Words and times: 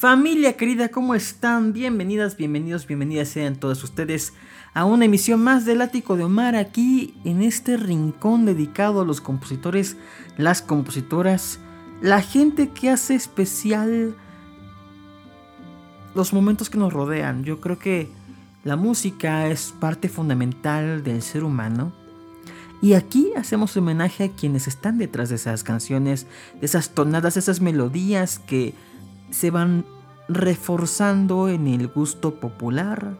Familia 0.00 0.56
querida, 0.56 0.88
¿cómo 0.88 1.14
están? 1.14 1.74
Bienvenidas, 1.74 2.38
bienvenidos, 2.38 2.86
bienvenidas 2.86 3.28
sean 3.28 3.56
todos 3.56 3.84
ustedes 3.84 4.32
a 4.72 4.86
una 4.86 5.04
emisión 5.04 5.44
más 5.44 5.66
del 5.66 5.82
Ático 5.82 6.16
de 6.16 6.24
Omar 6.24 6.56
aquí 6.56 7.12
en 7.26 7.42
este 7.42 7.76
rincón 7.76 8.46
dedicado 8.46 9.02
a 9.02 9.04
los 9.04 9.20
compositores, 9.20 9.98
las 10.38 10.62
compositoras, 10.62 11.60
la 12.00 12.22
gente 12.22 12.70
que 12.70 12.88
hace 12.88 13.14
especial 13.14 14.16
los 16.14 16.32
momentos 16.32 16.70
que 16.70 16.78
nos 16.78 16.94
rodean. 16.94 17.44
Yo 17.44 17.60
creo 17.60 17.78
que 17.78 18.08
la 18.64 18.76
música 18.76 19.48
es 19.48 19.74
parte 19.80 20.08
fundamental 20.08 21.04
del 21.04 21.20
ser 21.20 21.44
humano. 21.44 21.92
Y 22.80 22.94
aquí 22.94 23.32
hacemos 23.36 23.76
homenaje 23.76 24.24
a 24.24 24.30
quienes 24.30 24.66
están 24.66 24.96
detrás 24.96 25.28
de 25.28 25.34
esas 25.34 25.62
canciones, 25.62 26.26
de 26.58 26.64
esas 26.64 26.88
tonadas, 26.94 27.36
esas 27.36 27.60
melodías 27.60 28.38
que 28.38 28.72
se 29.30 29.50
van 29.50 29.84
reforzando 30.28 31.48
en 31.48 31.66
el 31.66 31.88
gusto 31.88 32.34
popular 32.34 33.16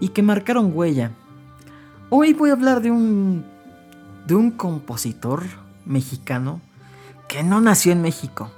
y 0.00 0.08
que 0.08 0.22
marcaron 0.22 0.72
huella. 0.74 1.12
Hoy 2.08 2.32
voy 2.32 2.50
a 2.50 2.54
hablar 2.54 2.80
de 2.80 2.90
un 2.90 3.44
de 4.26 4.34
un 4.34 4.50
compositor 4.52 5.42
mexicano 5.84 6.60
que 7.28 7.42
no 7.42 7.60
nació 7.60 7.92
en 7.92 8.02
México. 8.02 8.50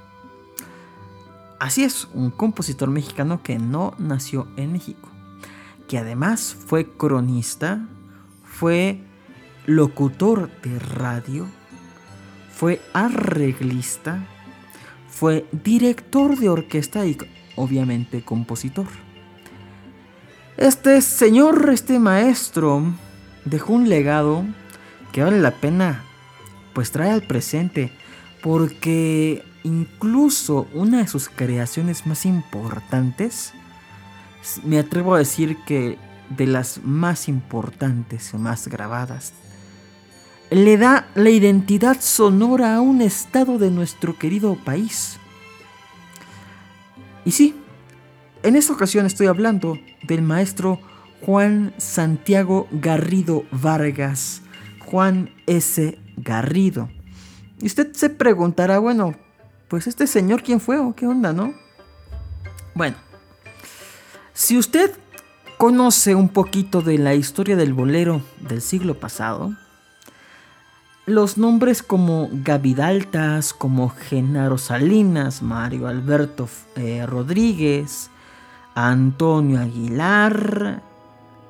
Así 1.59 1.85
es, 1.85 2.09
un 2.13 2.31
compositor 2.31 2.91
mexicano 2.91 3.43
que 3.43 3.59
no 3.59 3.95
nació 3.99 4.49
en 4.57 4.73
México, 4.73 5.09
que 5.89 5.99
además 5.99 6.57
fue 6.67 6.91
cronista, 6.91 7.87
fue 8.45 9.01
locutor 9.67 10.51
de 10.63 10.79
radio, 10.79 11.47
fue 12.53 12.83
arreglista, 12.93 14.27
fue 15.13 15.47
director 15.53 16.39
de 16.39 16.49
orquesta 16.49 17.05
y 17.07 17.17
obviamente 17.55 18.23
compositor. 18.23 18.87
Este 20.57 21.01
señor, 21.03 21.71
este 21.73 21.99
maestro, 21.99 22.83
dejó 23.45 23.75
un 23.75 23.89
legado 23.89 24.45
que 25.13 25.23
vale 25.23 25.39
la 25.41 25.53
pena 25.53 26.03
pues 26.73 26.91
trae 26.91 27.11
al 27.11 27.23
presente 27.23 27.93
porque 28.43 29.45
incluso 29.65 30.67
una 30.73 30.99
de 30.99 31.09
sus 31.09 31.29
creaciones 31.29 32.07
más 32.07 32.25
importantes, 32.25 33.53
me 34.65 34.79
atrevo 34.79 35.15
a 35.15 35.19
decir 35.19 35.59
que 35.67 35.99
de 36.31 36.47
las 36.47 36.81
más 36.83 37.29
importantes 37.29 38.33
o 38.33 38.39
más 38.39 38.67
grabadas, 38.67 39.35
le 40.55 40.77
da 40.77 41.09
la 41.15 41.31
identidad 41.31 41.99
sonora 42.01 42.77
a 42.77 42.81
un 42.81 43.01
estado 43.01 43.59
de 43.59 43.71
nuestro 43.71 44.19
querido 44.19 44.57
país. 44.57 45.19
Y 47.25 47.31
sí, 47.31 47.55
en 48.43 48.57
esta 48.57 48.73
ocasión 48.73 49.07
estoy 49.07 49.29
hablando 49.29 49.79
del 50.03 50.23
maestro 50.23 50.79
Juan 51.25 51.73
Santiago 51.79 52.69
Garrido 52.71 53.45
Vargas, 53.51 54.43
Juan 54.85 55.31
S. 55.47 55.99
Garrido. 56.17 56.91
Y 57.61 57.67
usted 57.67 57.93
se 57.95 58.11
preguntará, 58.11 58.79
bueno, 58.79 59.15
pues 59.69 59.87
este 59.87 60.07
señor 60.07 60.43
quién 60.43 60.61
fue 60.61 60.79
o 60.79 60.95
qué 60.95 61.07
onda, 61.07 61.33
¿no? 61.33 61.55
Bueno, 62.75 62.97
si 64.35 64.59
usted 64.59 64.93
conoce 65.57 66.15
un 66.15 66.29
poquito 66.29 66.83
de 66.83 66.99
la 66.99 67.15
historia 67.15 67.57
del 67.57 67.73
bolero 67.73 68.21
del 68.41 68.61
siglo 68.61 68.99
pasado, 68.99 69.57
los 71.07 71.37
nombres 71.37 71.83
como 71.83 72.29
Gavidaltas, 72.33 73.53
como 73.53 73.89
Genaro 73.89 74.57
Salinas, 74.59 75.43
Mario 75.43 75.89
Alberto 75.89 76.49
eh, 76.77 77.05
Rodríguez, 77.07 78.11
Antonio 78.75 79.61
Aguilar, 79.61 80.83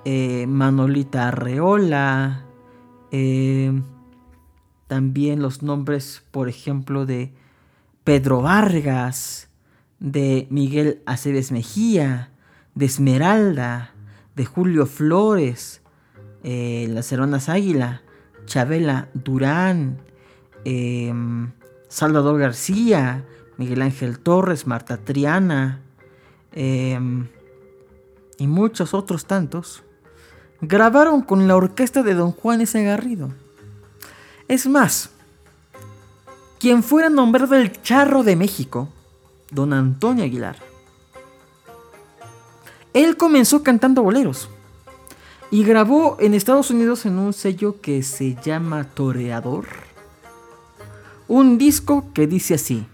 eh, 0.04 0.46
Manolita 0.48 1.28
Arreola, 1.28 2.44
eh, 3.10 3.72
también 4.86 5.42
los 5.42 5.62
nombres, 5.62 6.22
por 6.30 6.48
ejemplo, 6.48 7.04
de 7.04 7.32
Pedro 8.04 8.42
Vargas, 8.42 9.48
de 10.00 10.46
Miguel 10.50 11.02
Aceves 11.04 11.52
Mejía, 11.52 12.30
de 12.74 12.86
Esmeralda, 12.86 13.92
de 14.34 14.46
Julio 14.46 14.86
Flores, 14.86 15.82
las 16.42 17.12
hermanas 17.12 17.48
Águila, 17.48 18.02
Chabela 18.46 19.08
Durán, 19.14 19.98
em, 20.64 21.50
Salvador 21.88 22.38
García, 22.38 23.24
Miguel 23.56 23.82
Ángel 23.82 24.18
Torres, 24.18 24.66
Marta 24.66 24.96
Triana 24.96 25.80
em, 26.52 27.28
y 28.38 28.46
muchos 28.46 28.94
otros 28.94 29.26
tantos, 29.26 29.82
grabaron 30.60 31.22
con 31.22 31.46
la 31.48 31.56
orquesta 31.56 32.02
de 32.02 32.14
Don 32.14 32.32
Juan 32.32 32.60
S. 32.60 32.82
Garrido. 32.82 33.32
Es 34.48 34.66
más, 34.66 35.10
quien 36.58 36.82
fuera 36.82 37.08
nombrado 37.08 37.54
el 37.54 37.80
Charro 37.82 38.22
de 38.22 38.36
México, 38.36 38.88
Don 39.50 39.72
Antonio 39.72 40.24
Aguilar, 40.24 40.56
él 42.94 43.16
comenzó 43.16 43.62
cantando 43.62 44.02
boleros 44.02 44.48
y 45.52 45.64
grabó 45.64 46.16
en 46.18 46.32
Estados 46.32 46.70
Unidos 46.70 47.04
en 47.04 47.18
un 47.18 47.34
sello 47.34 47.82
que 47.82 48.02
se 48.02 48.36
llama 48.42 48.84
Toreador. 48.84 49.66
Un 51.28 51.58
disco 51.58 52.10
que 52.14 52.26
dice 52.26 52.54
así: 52.54 52.86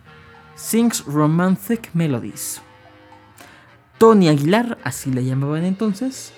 Sings 0.57 1.05
Romantic 1.05 1.91
Melodies. 1.95 2.61
Tony 3.97 4.29
Aguilar, 4.29 4.77
así 4.83 5.13
le 5.13 5.25
llamaban 5.25 5.65
entonces, 5.65 6.33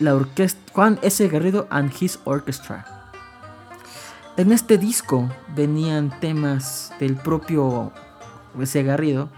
la 0.00 0.16
orquesta 0.16 0.60
Juan 0.72 0.98
S. 1.02 1.26
Garrido 1.28 1.68
and 1.70 1.92
His 1.98 2.18
Orchestra. 2.24 3.12
En 4.36 4.50
este 4.50 4.78
disco 4.78 5.30
venían 5.54 6.18
temas 6.18 6.92
del 6.98 7.14
propio 7.14 7.92
S. 8.60 8.82
Garrido. 8.82 9.28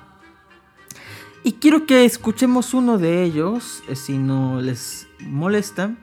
Y 1.45 1.53
quiero 1.53 1.85
que 1.85 2.07
escuchemos 2.07 2.73
uno 2.73 2.97
de 2.97 3.25
ellos, 3.25 3.83
eh, 3.89 3.95
si 3.95 4.17
no 4.17 4.63
les 4.63 5.08
molesta 5.21 5.95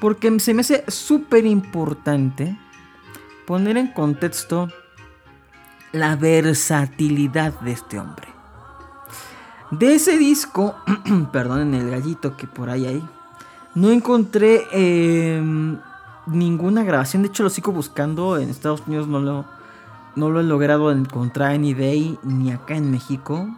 porque 0.00 0.40
se 0.40 0.52
me 0.52 0.62
hace 0.62 0.84
súper 0.88 1.46
importante 1.46 2.58
poner 3.46 3.76
en 3.76 3.88
contexto 3.88 4.68
la 5.92 6.16
versatilidad 6.16 7.60
de 7.60 7.72
este 7.72 8.00
hombre. 8.00 8.28
De 9.70 9.94
ese 9.94 10.18
disco, 10.18 10.74
perdonen 11.32 11.74
el 11.74 11.90
gallito 11.90 12.36
que 12.36 12.46
por 12.46 12.68
ahí 12.68 12.86
hay, 12.86 13.08
no 13.74 13.90
encontré 13.90 14.66
em, 14.72 15.78
ninguna 16.26 16.82
grabación. 16.82 17.22
De 17.22 17.28
hecho, 17.28 17.42
lo 17.42 17.50
sigo 17.50 17.72
buscando. 17.72 18.38
En 18.38 18.50
Estados 18.50 18.82
Unidos 18.86 19.08
no 19.08 19.20
lo, 19.20 19.44
no 20.14 20.30
lo 20.30 20.40
he 20.40 20.44
logrado 20.44 20.90
encontrar 20.90 21.54
en 21.54 21.64
eBay 21.64 22.18
ni 22.22 22.52
acá 22.52 22.76
en 22.76 22.90
México. 22.90 23.48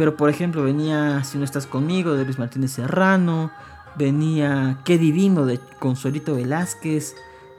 Pero 0.00 0.16
por 0.16 0.30
ejemplo, 0.30 0.62
venía 0.62 1.22
Si 1.24 1.36
no 1.36 1.44
estás 1.44 1.66
conmigo 1.66 2.14
de 2.14 2.24
Luis 2.24 2.38
Martínez 2.38 2.70
Serrano 2.70 3.50
venía 3.98 4.78
Qué 4.86 4.96
Divino 4.96 5.44
de 5.44 5.60
Consuelito 5.78 6.36
Velázquez, 6.36 7.14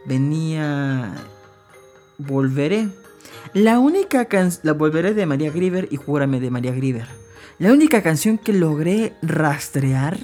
venía 0.07 1.13
Volveré. 2.17 2.89
La 3.53 3.77
única 3.77 4.25
canción, 4.25 4.61
la 4.63 4.73
Volveré 4.73 5.13
de 5.13 5.27
María 5.27 5.51
Grieber 5.51 5.87
y 5.91 5.97
Júrame 5.97 6.39
de 6.39 6.49
María 6.49 6.71
Grieber. 6.71 7.05
La 7.59 7.71
única 7.71 8.01
canción 8.01 8.39
que 8.39 8.53
logré 8.53 9.13
rastrear 9.21 10.17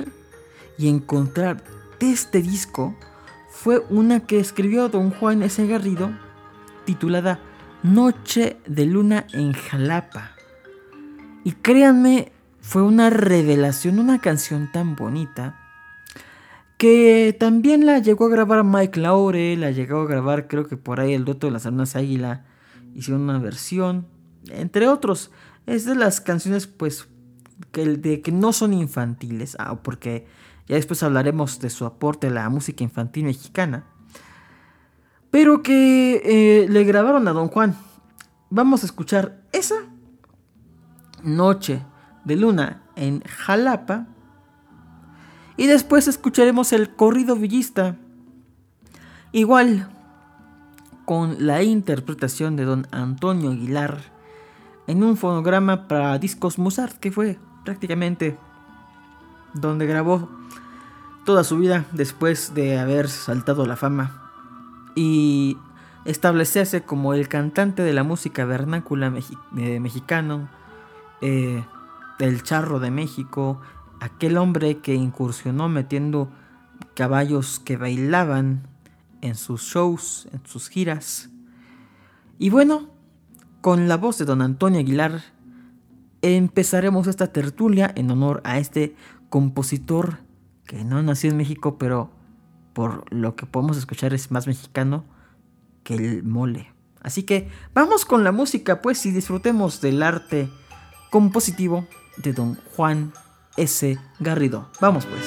y 0.80 0.90
encontrar 0.90 1.64
de 2.00 2.10
este 2.10 2.42
disco 2.42 2.96
fue 3.52 3.84
una 3.92 4.22
que 4.22 4.40
escribió 4.40 4.90
don 4.90 5.12
Juan 5.12 5.44
S. 5.44 5.68
Garrido 5.68 6.10
titulada 6.84 7.40
Noche 7.84 8.58
de 8.66 8.88
Luna 8.88 9.28
en 9.34 9.54
Jalapa. 9.54 10.37
Y 11.48 11.54
créanme, 11.54 12.34
fue 12.60 12.82
una 12.82 13.10
revelación, 13.10 14.00
una 14.00 14.20
canción 14.20 14.70
tan 14.70 14.98
bonita 14.98 15.58
que 16.78 17.34
también 17.40 17.86
la 17.86 18.00
llegó 18.00 18.26
a 18.26 18.30
grabar 18.30 18.66
Mike 18.66 19.00
Laure, 19.00 19.56
la 19.56 19.72
llegó 19.72 20.02
a 20.02 20.08
grabar 20.08 20.50
creo 20.50 20.68
que 20.68 20.76
por 20.76 21.00
ahí 21.00 21.14
el 21.14 21.24
dueto 21.24 21.48
de 21.48 21.54
las 21.54 21.66
Armas 21.66 21.96
Águila 21.96 22.44
hicieron 22.96 23.22
una 23.22 23.40
versión, 23.40 24.08
entre 24.50 24.90
otros. 24.90 25.32
Es 25.66 25.86
de 25.86 25.96
las 25.96 26.20
canciones, 26.20 26.68
pues, 26.68 27.08
que, 27.72 27.86
de, 27.96 28.20
que 28.20 28.34
no 28.34 28.52
son 28.52 28.74
infantiles, 28.74 29.56
ah, 29.58 29.82
porque 29.84 30.28
ya 30.68 30.76
después 30.76 31.02
hablaremos 31.02 31.62
de 31.62 31.70
su 31.70 31.86
aporte 31.86 32.28
a 32.28 32.32
la 32.32 32.50
música 32.50 32.84
infantil 32.84 33.24
mexicana, 33.24 33.86
pero 35.32 35.64
que 35.64 36.22
eh, 36.26 36.68
le 36.68 36.84
grabaron 36.84 37.26
a 37.30 37.32
Don 37.32 37.48
Juan. 37.48 37.74
Vamos 38.50 38.84
a 38.84 38.88
escuchar 38.88 39.46
esa 39.54 39.76
Noche 41.24 41.82
de 42.24 42.36
Luna 42.36 42.82
en 42.96 43.22
Jalapa. 43.22 44.08
Y 45.56 45.68
después 45.68 46.08
escucharemos 46.08 46.74
el 46.74 46.96
corrido 46.96 47.36
villista. 47.36 47.96
Igual, 49.32 49.90
con 51.06 51.46
la 51.46 51.64
interpretación 51.64 52.56
de 52.56 52.66
don 52.66 52.88
Antonio 52.92 53.52
Aguilar 53.52 54.00
en 54.88 55.04
un 55.04 55.18
fonograma 55.18 55.88
para 55.88 56.18
discos 56.18 56.60
Mozart, 56.60 56.98
que 56.98 57.12
fue 57.12 57.38
prácticamente 57.64 58.38
donde 59.54 59.86
grabó 59.86 60.30
toda 61.26 61.44
su 61.44 61.58
vida 61.58 61.86
después 61.92 62.54
de 62.54 62.80
haber 62.80 63.10
saltado 63.10 63.66
la 63.66 63.76
fama 63.76 64.32
y 64.96 65.58
establecerse 66.06 66.82
como 66.82 67.14
el 67.14 67.28
cantante 67.28 67.84
de 67.84 67.94
la 67.94 68.04
música 68.04 68.46
vernácula 68.46 69.14
eh, 69.58 69.80
mexicano, 69.80 70.48
eh, 71.22 71.64
del 72.20 72.44
charro 72.44 72.80
de 72.80 72.92
México, 72.92 73.60
aquel 74.00 74.38
hombre 74.38 74.80
que 74.80 74.96
incursionó 74.96 75.70
metiendo 75.70 76.32
caballos 76.94 77.60
que 77.60 77.78
bailaban 77.78 78.68
en 79.22 79.36
sus 79.36 79.62
shows, 79.62 80.28
en 80.32 80.46
sus 80.46 80.70
giras. 80.70 81.30
Y 82.40 82.50
bueno, 82.50 82.90
con 83.62 83.88
la 83.88 83.98
voz 83.98 84.18
de 84.18 84.26
don 84.26 84.42
Antonio 84.42 84.80
Aguilar, 84.80 85.24
empezaremos 86.22 87.08
esta 87.08 87.32
tertulia 87.32 87.92
en 87.96 88.12
honor 88.12 88.42
a 88.44 88.60
este 88.60 88.96
compositor 89.30 90.20
que 90.66 90.84
no 90.84 91.02
nació 91.02 91.32
en 91.32 91.38
México, 91.38 91.78
pero 91.78 92.12
por 92.74 93.12
lo 93.12 93.36
que 93.36 93.46
podemos 93.46 93.78
escuchar 93.78 94.14
es 94.14 94.30
más 94.32 94.48
mexicano 94.48 95.06
que 95.84 95.96
el 95.96 96.24
mole. 96.24 96.74
Así 97.02 97.24
que 97.24 97.50
vamos 97.74 98.06
con 98.06 98.24
la 98.24 98.32
música, 98.32 98.82
pues, 98.82 99.06
y 99.06 99.12
disfrutemos 99.12 99.82
del 99.82 100.04
arte 100.04 100.50
compositivo 101.10 101.86
de 102.18 102.34
don 102.34 102.58
Juan 102.76 103.14
S. 103.56 103.98
Garrido. 104.20 104.70
Vamos, 104.80 105.06
pues. 105.06 105.24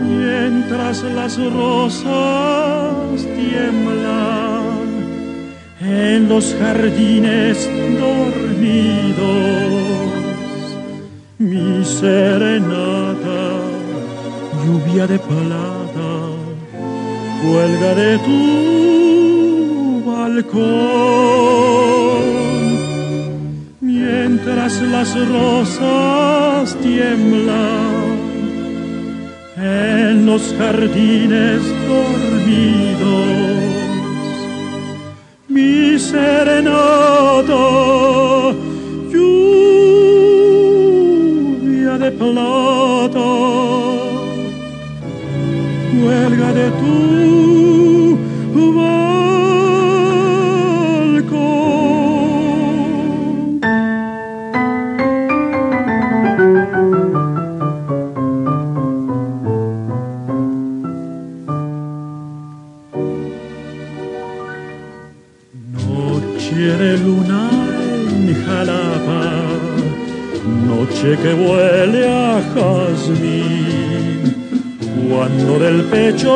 Mientras 0.00 1.02
las 1.02 1.36
rosas 1.52 3.24
tiemblan 3.36 4.62
en 5.80 6.28
los 6.28 6.54
jardines 6.58 7.68
dormidos, 7.98 9.22
mi 11.38 11.84
serenata, 11.84 13.61
lluvia 14.64 15.06
de 15.06 15.18
plata, 15.18 16.10
cuelga 17.42 17.94
de 17.94 18.18
tu 18.26 20.02
balcón. 20.06 20.62
Mientras 23.80 24.80
las 24.82 25.10
rosas 25.28 26.76
tiemblan 26.76 27.92
en 29.56 30.26
los 30.26 30.54
jardines 30.58 31.62
dormidos. 31.88 33.28
Mi 35.48 35.98
serenata, 35.98 37.54
lluvia 39.12 39.92
de 41.98 42.10
plata, 42.12 43.71
huelga 46.02 46.52
de 46.52 46.66
tu 46.80 47.41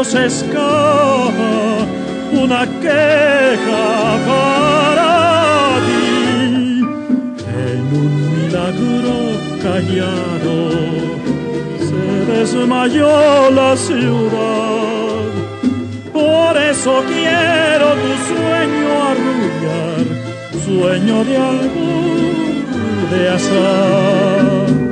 se 0.05 0.27
escapa 0.27 1.87
una 2.33 2.67
queja 2.81 4.19
para 4.27 5.79
ti, 5.87 6.81
en 7.65 7.83
un 8.03 8.13
milagro 8.37 9.17
callado 9.63 10.57
se 11.89 12.33
desmayó 12.33 13.51
la 13.51 13.77
ciudad. 13.77 15.27
Por 16.13 16.57
eso 16.57 17.03
quiero 17.07 17.87
tu 18.03 18.13
sueño 18.31 18.91
arrullar, 19.13 20.07
sueño 20.65 21.25
de 21.25 21.37
albur 21.37 22.07
de 23.11 23.29
azar. 23.31 24.86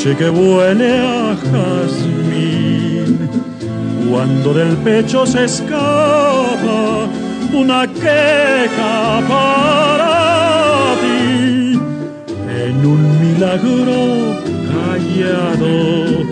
Noche 0.00 0.16
que 0.16 0.30
huele 0.30 0.98
a 0.98 1.36
jazmín, 1.36 3.28
cuando 4.10 4.54
del 4.54 4.74
pecho 4.78 5.26
se 5.26 5.44
escapa 5.44 7.06
una 7.52 7.86
queja 7.86 9.20
para 9.28 10.94
ti, 11.02 11.78
en 12.64 12.86
un 12.86 13.02
milagro 13.20 14.38
callado 14.72 16.24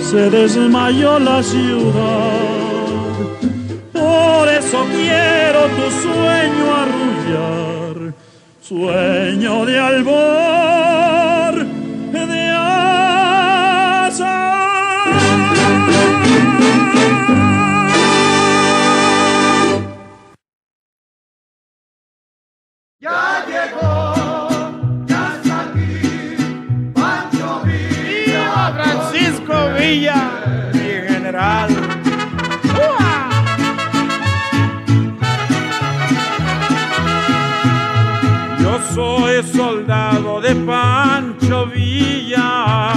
se 0.00 0.30
desmayó 0.30 1.18
la 1.18 1.42
ciudad. 1.42 2.38
Por 3.92 4.48
eso 4.48 4.86
quiero 4.92 5.60
tu 5.76 5.86
sueño 6.04 6.64
arrullar, 6.82 8.14
sueño 8.60 9.66
de 9.66 9.78
albor 9.78 10.71
soldado 39.42 40.40
de 40.40 40.54
Pancho 40.54 41.66
Villa. 41.66 42.92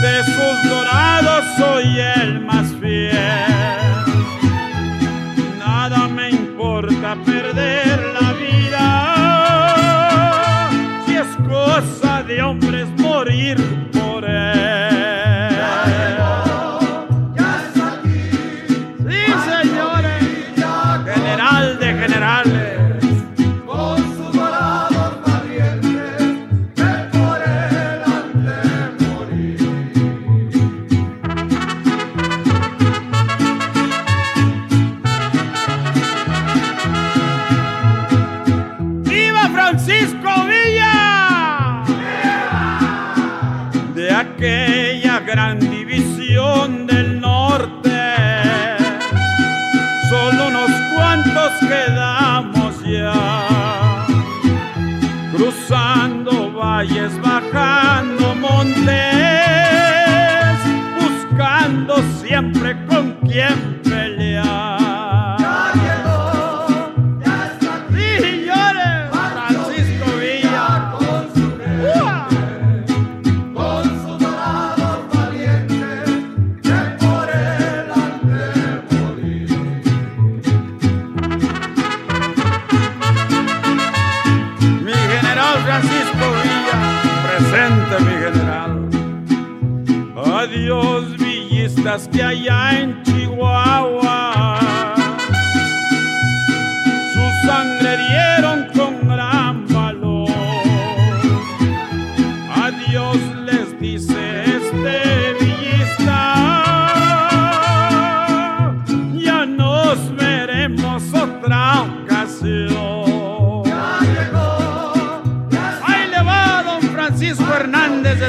De 0.00 0.24
sus 0.24 0.68
dorados 0.68 1.44
soy 1.56 1.98
el 1.98 2.40
más 2.40 2.66
fiel. 2.80 3.16
Nada 5.58 6.08
me 6.08 6.30
importa 6.30 7.16
perder 7.24 7.98
la 8.20 8.32
vida 8.34 8.86
si 11.06 11.16
es 11.16 11.36
cosa 11.48 12.22
de 12.22 12.42
hombre. 12.42 12.75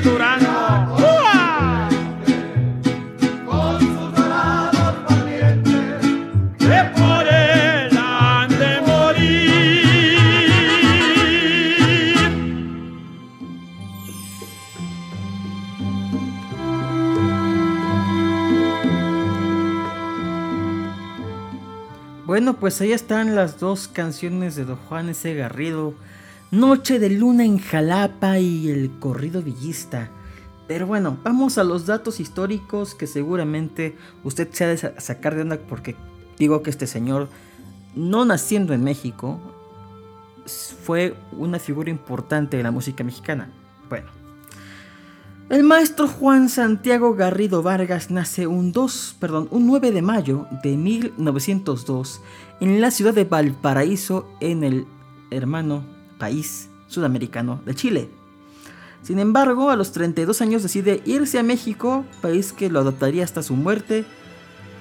De 0.02 0.10
Durango. 0.10 0.48
¡Ua! 0.98 1.90
con 3.46 3.80
sus 3.80 4.16
dorados 4.16 4.96
valientes. 5.10 6.06
Que 6.58 6.84
por 6.96 7.28
él 7.28 7.98
han 7.98 8.50
de 8.50 8.82
morir. 8.86 10.18
Bueno, 22.26 22.54
pues 22.56 22.82
ahí 22.82 22.92
están 22.92 23.36
las 23.36 23.60
dos 23.60 23.88
canciones 23.88 24.56
de 24.56 24.66
Don 24.66 24.78
Juan 24.78 25.10
S. 25.10 25.34
Garrido. 25.34 25.94
Noche 26.52 27.00
de 27.00 27.10
luna 27.10 27.44
en 27.46 27.58
Jalapa 27.60 28.40
y 28.40 28.70
el 28.70 28.92
corrido 29.00 29.42
villista. 29.42 30.10
Pero 30.68 30.88
bueno, 30.88 31.18
vamos 31.24 31.58
a 31.58 31.64
los 31.64 31.86
datos 31.86 32.20
históricos 32.20 32.96
que 32.96 33.08
seguramente 33.08 33.98
usted 34.24 34.50
se 34.52 34.64
ha 34.64 34.68
de 34.68 34.78
sa- 34.78 35.00
sacar 35.00 35.36
de 35.36 35.42
onda 35.42 35.58
porque 35.68 35.96
digo 36.38 36.62
que 36.64 36.70
este 36.70 36.88
señor, 36.88 37.30
no 37.96 38.26
naciendo 38.26 38.74
en 38.74 38.84
México, 38.84 39.40
fue 40.84 41.16
una 41.34 41.60
figura 41.60 41.90
importante 41.90 42.58
de 42.58 42.64
la 42.64 42.72
música 42.72 43.04
mexicana. 43.04 43.50
Bueno. 43.90 44.08
El 45.50 45.64
maestro 45.64 46.10
Juan 46.10 46.50
Santiago 46.50 47.14
Garrido 47.16 47.64
Vargas 47.64 48.12
nace 48.12 48.48
un 48.48 48.74
2, 48.74 49.16
perdón, 49.20 49.48
un 49.52 49.66
9 49.68 49.92
de 49.94 50.02
mayo 50.02 50.46
de 50.62 50.76
1902 50.76 52.22
en 52.60 52.82
la 52.82 52.92
ciudad 52.92 53.14
de 53.14 53.24
Valparaíso 53.24 54.30
en 54.42 54.66
el 54.66 54.86
hermano 55.32 55.86
país 56.18 56.70
sudamericano 56.88 57.62
de 57.66 57.76
Chile. 57.76 58.10
Sin 59.04 59.20
embargo, 59.20 59.70
a 59.70 59.76
los 59.76 59.92
32 59.92 60.42
años 60.42 60.64
decide 60.64 61.02
irse 61.06 61.40
a 61.40 61.44
México, 61.44 62.06
país 62.22 62.52
que 62.52 62.70
lo 62.70 62.80
adoptaría 62.80 63.24
hasta 63.24 63.44
su 63.44 63.56
muerte 63.56 64.06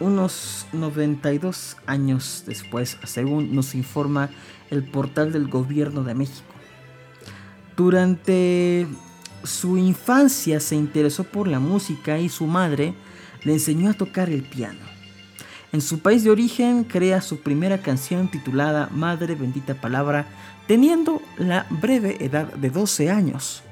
unos 0.00 0.66
92 0.73 1.76
años 1.87 2.45
después, 2.47 2.99
según 3.05 3.55
nos 3.55 3.75
informa 3.75 4.31
el 4.71 4.85
portal 4.85 5.33
del 5.33 5.49
gobierno 5.49 6.02
de 6.02 6.14
México. 6.14 6.52
Durante 7.76 8.87
su 9.43 9.76
infancia 9.76 10.61
se 10.61 10.76
interesó 10.76 11.25
por 11.25 11.49
la 11.49 11.61
música 11.61 12.19
y 12.19 12.28
su 12.28 12.47
madre 12.47 12.95
le 13.45 13.52
enseñó 13.52 13.90
a 13.90 13.95
tocar 13.95 14.28
el 14.28 14.43
piano. 14.43 14.96
En 15.73 15.81
su 15.81 15.99
país 15.99 16.25
de 16.25 16.31
origen 16.31 16.85
crea 16.85 17.21
su 17.21 17.41
primera 17.41 17.83
canción 17.83 18.31
titulada 18.31 18.89
Madre 18.93 19.35
bendita 19.35 19.75
palabra, 19.75 20.27
teniendo 20.67 21.21
la 21.37 21.67
breve 21.71 22.17
edad 22.25 22.53
de 22.55 22.71
12 22.71 23.11
años. 23.11 23.63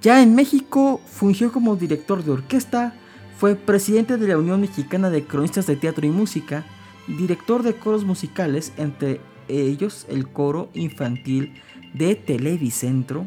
Ya 0.00 0.22
en 0.22 0.34
México 0.34 1.00
fungió 1.06 1.52
como 1.52 1.76
director 1.76 2.24
de 2.24 2.32
orquesta, 2.32 2.94
fue 3.38 3.56
presidente 3.56 4.16
de 4.16 4.28
la 4.28 4.38
Unión 4.38 4.60
Mexicana 4.60 5.10
de 5.10 5.24
Cronistas 5.24 5.66
de 5.66 5.76
Teatro 5.76 6.06
y 6.06 6.10
Música, 6.10 6.64
director 7.08 7.62
de 7.62 7.74
coros 7.74 8.04
musicales, 8.04 8.72
entre 8.76 9.20
ellos 9.48 10.06
el 10.08 10.28
coro 10.28 10.70
infantil 10.74 11.54
de 11.94 12.14
Televicentro, 12.14 13.26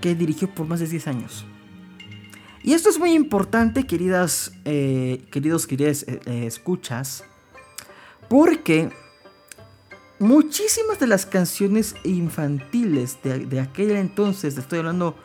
que 0.00 0.14
dirigió 0.14 0.48
por 0.48 0.66
más 0.66 0.80
de 0.80 0.88
10 0.88 1.06
años. 1.08 1.46
Y 2.62 2.74
esto 2.74 2.90
es 2.90 2.98
muy 2.98 3.12
importante, 3.12 3.86
queridas, 3.86 4.52
eh, 4.64 5.24
queridos, 5.30 5.66
queridas 5.66 6.02
eh, 6.02 6.20
eh, 6.26 6.46
escuchas, 6.46 7.24
porque 8.28 8.90
muchísimas 10.18 10.98
de 10.98 11.06
las 11.06 11.24
canciones 11.24 11.94
infantiles 12.04 13.18
de, 13.22 13.60
aquel 13.60 13.92
entonces, 13.92 14.58
estoy 14.58 14.80
hablando 14.80 15.16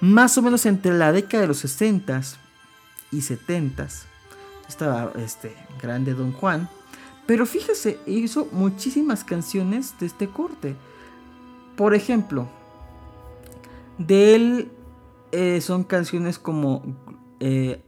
más 0.00 0.36
o 0.36 0.42
menos 0.42 0.66
entre 0.66 0.92
la 0.92 1.10
década 1.10 1.42
de 1.42 1.48
los 1.48 1.64
60s 1.64 2.36
y 3.10 3.18
70s, 3.18 4.02
estaba 4.68 5.12
este 5.16 5.54
grande 5.80 6.12
Don 6.12 6.32
Juan, 6.32 6.68
pero 7.26 7.46
fíjese, 7.46 7.98
hizo 8.06 8.46
muchísimas 8.52 9.24
canciones 9.24 9.94
de 9.98 10.06
este 10.06 10.28
corte. 10.28 10.76
Por 11.76 11.94
ejemplo, 11.94 12.46
de 13.96 14.34
él 14.34 14.70
eh, 15.34 15.60
son 15.60 15.84
canciones 15.84 16.38
como 16.38 16.96
eh, 17.40 17.82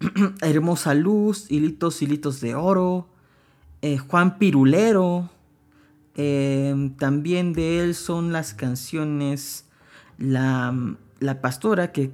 Hermosa 0.42 0.94
Luz, 0.94 1.50
Hilitos, 1.50 2.02
Hilitos 2.02 2.40
de 2.40 2.54
Oro, 2.54 3.06
eh, 3.82 3.98
Juan 3.98 4.38
Pirulero. 4.38 5.30
eh, 6.16 6.90
también 6.98 7.52
de 7.52 7.80
él 7.80 7.94
son 7.94 8.32
las 8.32 8.54
canciones 8.54 9.66
La, 10.18 10.74
la 11.20 11.40
Pastora 11.40 11.92
que, 11.92 12.10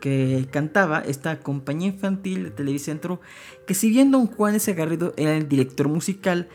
que 0.00 0.48
cantaba 0.50 1.00
esta 1.00 1.40
compañía 1.40 1.88
infantil 1.88 2.44
de 2.44 2.50
Televicentro. 2.50 3.20
Que 3.66 3.74
si 3.74 3.90
bien 3.90 4.10
Don 4.10 4.26
Juan 4.26 4.54
S. 4.54 4.72
Garrido 4.74 5.14
era 5.16 5.36
el 5.36 5.48
director 5.48 5.88
musical, 5.88 6.48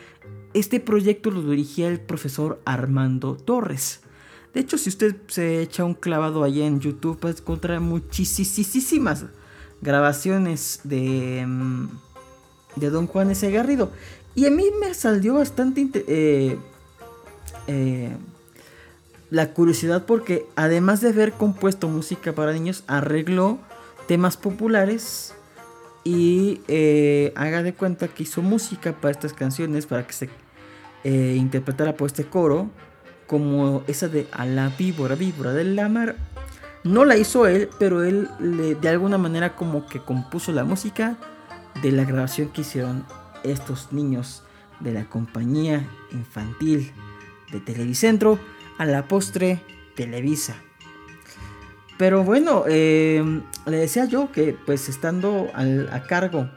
este 0.54 0.80
proyecto 0.80 1.32
lo 1.32 1.42
dirigía 1.44 1.88
el 1.88 2.00
profesor 2.00 2.62
Armando 2.66 3.36
Torres. 3.36 4.02
De 4.54 4.62
hecho, 4.62 4.78
si 4.78 4.90
usted 4.90 5.16
se 5.28 5.62
echa 5.62 5.84
un 5.84 5.94
clavado 5.94 6.44
allá 6.44 6.66
en 6.66 6.80
YouTube, 6.80 7.20
puede 7.20 7.36
encontrar 7.38 7.80
muchísimas 7.80 9.26
grabaciones 9.82 10.82
de, 10.84 11.46
mm, 11.46 11.88
de 12.76 12.90
Don 12.90 13.08
Juan 13.08 13.32
S. 13.32 13.50
Garrido. 13.52 13.92
Y 14.36 14.46
a 14.46 14.52
mí 14.52 14.66
me 14.80 14.94
salió 14.94 15.36
bastante 15.36 15.90
eh, 16.08 16.58
eh, 17.68 18.16
la 19.30 19.54
curiosidad 19.54 20.06
porque 20.06 20.46
además 20.56 21.02
de 21.02 21.10
haber 21.10 21.34
compuesto 21.34 21.88
música 21.88 22.34
para 22.34 22.54
niños, 22.54 22.84
arregló 22.88 23.58
temas 24.08 24.38
populares 24.38 25.34
y 26.04 26.62
eh, 26.68 27.34
haga 27.36 27.64
de 27.64 27.74
cuenta 27.74 28.08
que 28.08 28.24
hizo 28.24 28.42
música 28.42 28.94
para 28.94 29.12
estas 29.12 29.34
canciones 29.34 29.88
para 29.88 30.06
que 30.06 30.14
se 30.14 30.30
interpretara 31.04 31.96
por 31.96 32.08
este 32.08 32.26
coro 32.26 32.70
como 33.28 33.84
esa 33.88 34.08
de 34.08 34.28
a 34.32 34.46
la 34.46 34.70
víbora, 34.70 35.16
víbora 35.16 35.54
de 35.54 35.66
la 35.66 35.90
mar. 35.90 36.16
No 36.84 37.06
la 37.06 37.18
hizo 37.18 37.48
él, 37.48 37.70
pero 37.80 38.04
él 38.04 38.30
de 38.40 38.90
alguna 38.90 39.18
manera 39.18 39.56
como 39.56 39.86
que 39.88 40.00
compuso 40.00 40.52
la 40.52 40.64
música 40.64 41.18
de 41.82 41.92
la 41.92 42.06
grabación 42.06 42.50
que 42.50 42.62
hicieron 42.62 43.06
estos 43.44 43.92
niños 43.92 44.44
de 44.80 44.94
la 44.94 45.06
compañía 45.06 45.88
infantil 46.12 46.92
de 47.52 47.60
Televicentro 47.60 48.40
a 48.78 48.86
la 48.86 49.08
postre 49.08 49.62
Televisa. 49.96 50.56
Pero 51.98 52.24
bueno, 52.24 52.64
eh, 52.68 53.42
le 53.66 53.78
decía 53.78 54.06
yo 54.06 54.32
que 54.32 54.56
pues 54.66 54.88
estando 54.88 55.48
a 55.56 56.04
cargo 56.04 56.50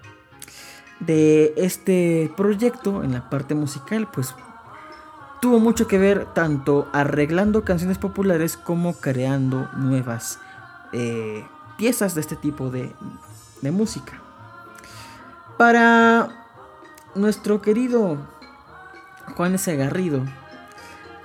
de 1.00 1.54
este 1.56 2.30
proyecto 2.36 3.02
en 3.02 3.12
la 3.12 3.30
parte 3.30 3.54
musical, 3.54 4.08
pues 4.12 4.34
tuvo 5.40 5.58
mucho 5.58 5.86
que 5.86 5.98
ver 5.98 6.26
tanto 6.34 6.88
arreglando 6.92 7.64
canciones 7.64 7.98
populares 7.98 8.56
como 8.56 8.94
creando 8.94 9.68
nuevas 9.76 10.38
eh, 10.92 11.44
piezas 11.76 12.14
de 12.14 12.20
este 12.20 12.36
tipo 12.36 12.70
de, 12.70 12.92
de 13.62 13.70
música. 13.70 14.20
Para 15.56 16.46
nuestro 17.14 17.60
querido 17.60 18.18
Juan 19.36 19.54
S. 19.54 19.74
Garrido, 19.76 20.24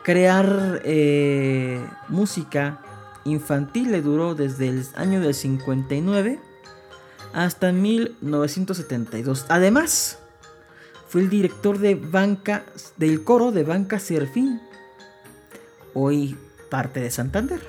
crear 0.04 0.82
eh, 0.84 1.86
música 2.10 2.80
infantil 3.26 3.92
le 3.92 4.02
duró 4.02 4.36
desde 4.36 4.70
el 4.70 4.86
año 4.96 5.20
del 5.20 5.34
59 5.34 6.40
hasta 7.34 7.72
1972. 7.72 9.46
Además, 9.50 10.20
fue 11.16 11.22
el 11.22 11.30
director 11.30 11.80
de 11.80 11.96
banca 11.96 12.66
del 12.98 13.24
coro 13.24 13.54
de 13.54 13.64
Banca 13.64 14.00
Serfín, 14.00 14.60
hoy 15.94 16.36
parte 16.70 17.00
de 17.00 17.10
Santander. 17.10 17.62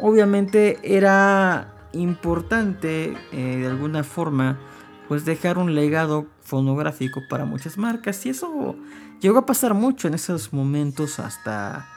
Obviamente 0.00 0.78
era 0.84 1.88
importante 1.92 3.16
eh, 3.32 3.56
de 3.56 3.66
alguna 3.66 4.04
forma 4.04 4.60
pues 5.08 5.24
dejar 5.24 5.58
un 5.58 5.74
legado 5.74 6.28
fonográfico 6.44 7.20
para 7.28 7.46
muchas 7.46 7.78
marcas 7.78 8.24
y 8.26 8.28
eso 8.28 8.76
llegó 9.20 9.38
a 9.38 9.46
pasar 9.46 9.74
mucho 9.74 10.06
en 10.06 10.14
esos 10.14 10.52
momentos 10.52 11.18
hasta 11.18 11.88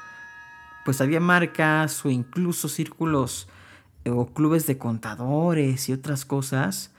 pues 0.83 0.99
había 0.99 1.19
marcas 1.19 2.03
o 2.03 2.09
incluso 2.09 2.69
círculos 2.69 3.47
eh, 4.03 4.09
o 4.09 4.33
clubes 4.33 4.65
de 4.65 4.79
contadores 4.79 5.89
y 5.89 5.93
otras 5.93 6.25
cosas 6.25 6.91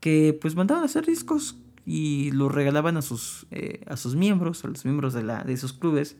que 0.00 0.36
pues 0.42 0.56
mandaban 0.56 0.82
a 0.82 0.86
hacer 0.86 1.06
discos 1.06 1.61
y 1.84 2.30
los 2.30 2.52
regalaban 2.52 2.96
a 2.96 3.02
sus, 3.02 3.46
eh, 3.50 3.84
a 3.88 3.96
sus 3.96 4.14
miembros, 4.14 4.64
a 4.64 4.68
los 4.68 4.84
miembros 4.84 5.14
de, 5.14 5.22
la, 5.22 5.42
de 5.42 5.52
esos 5.52 5.72
clubes, 5.72 6.16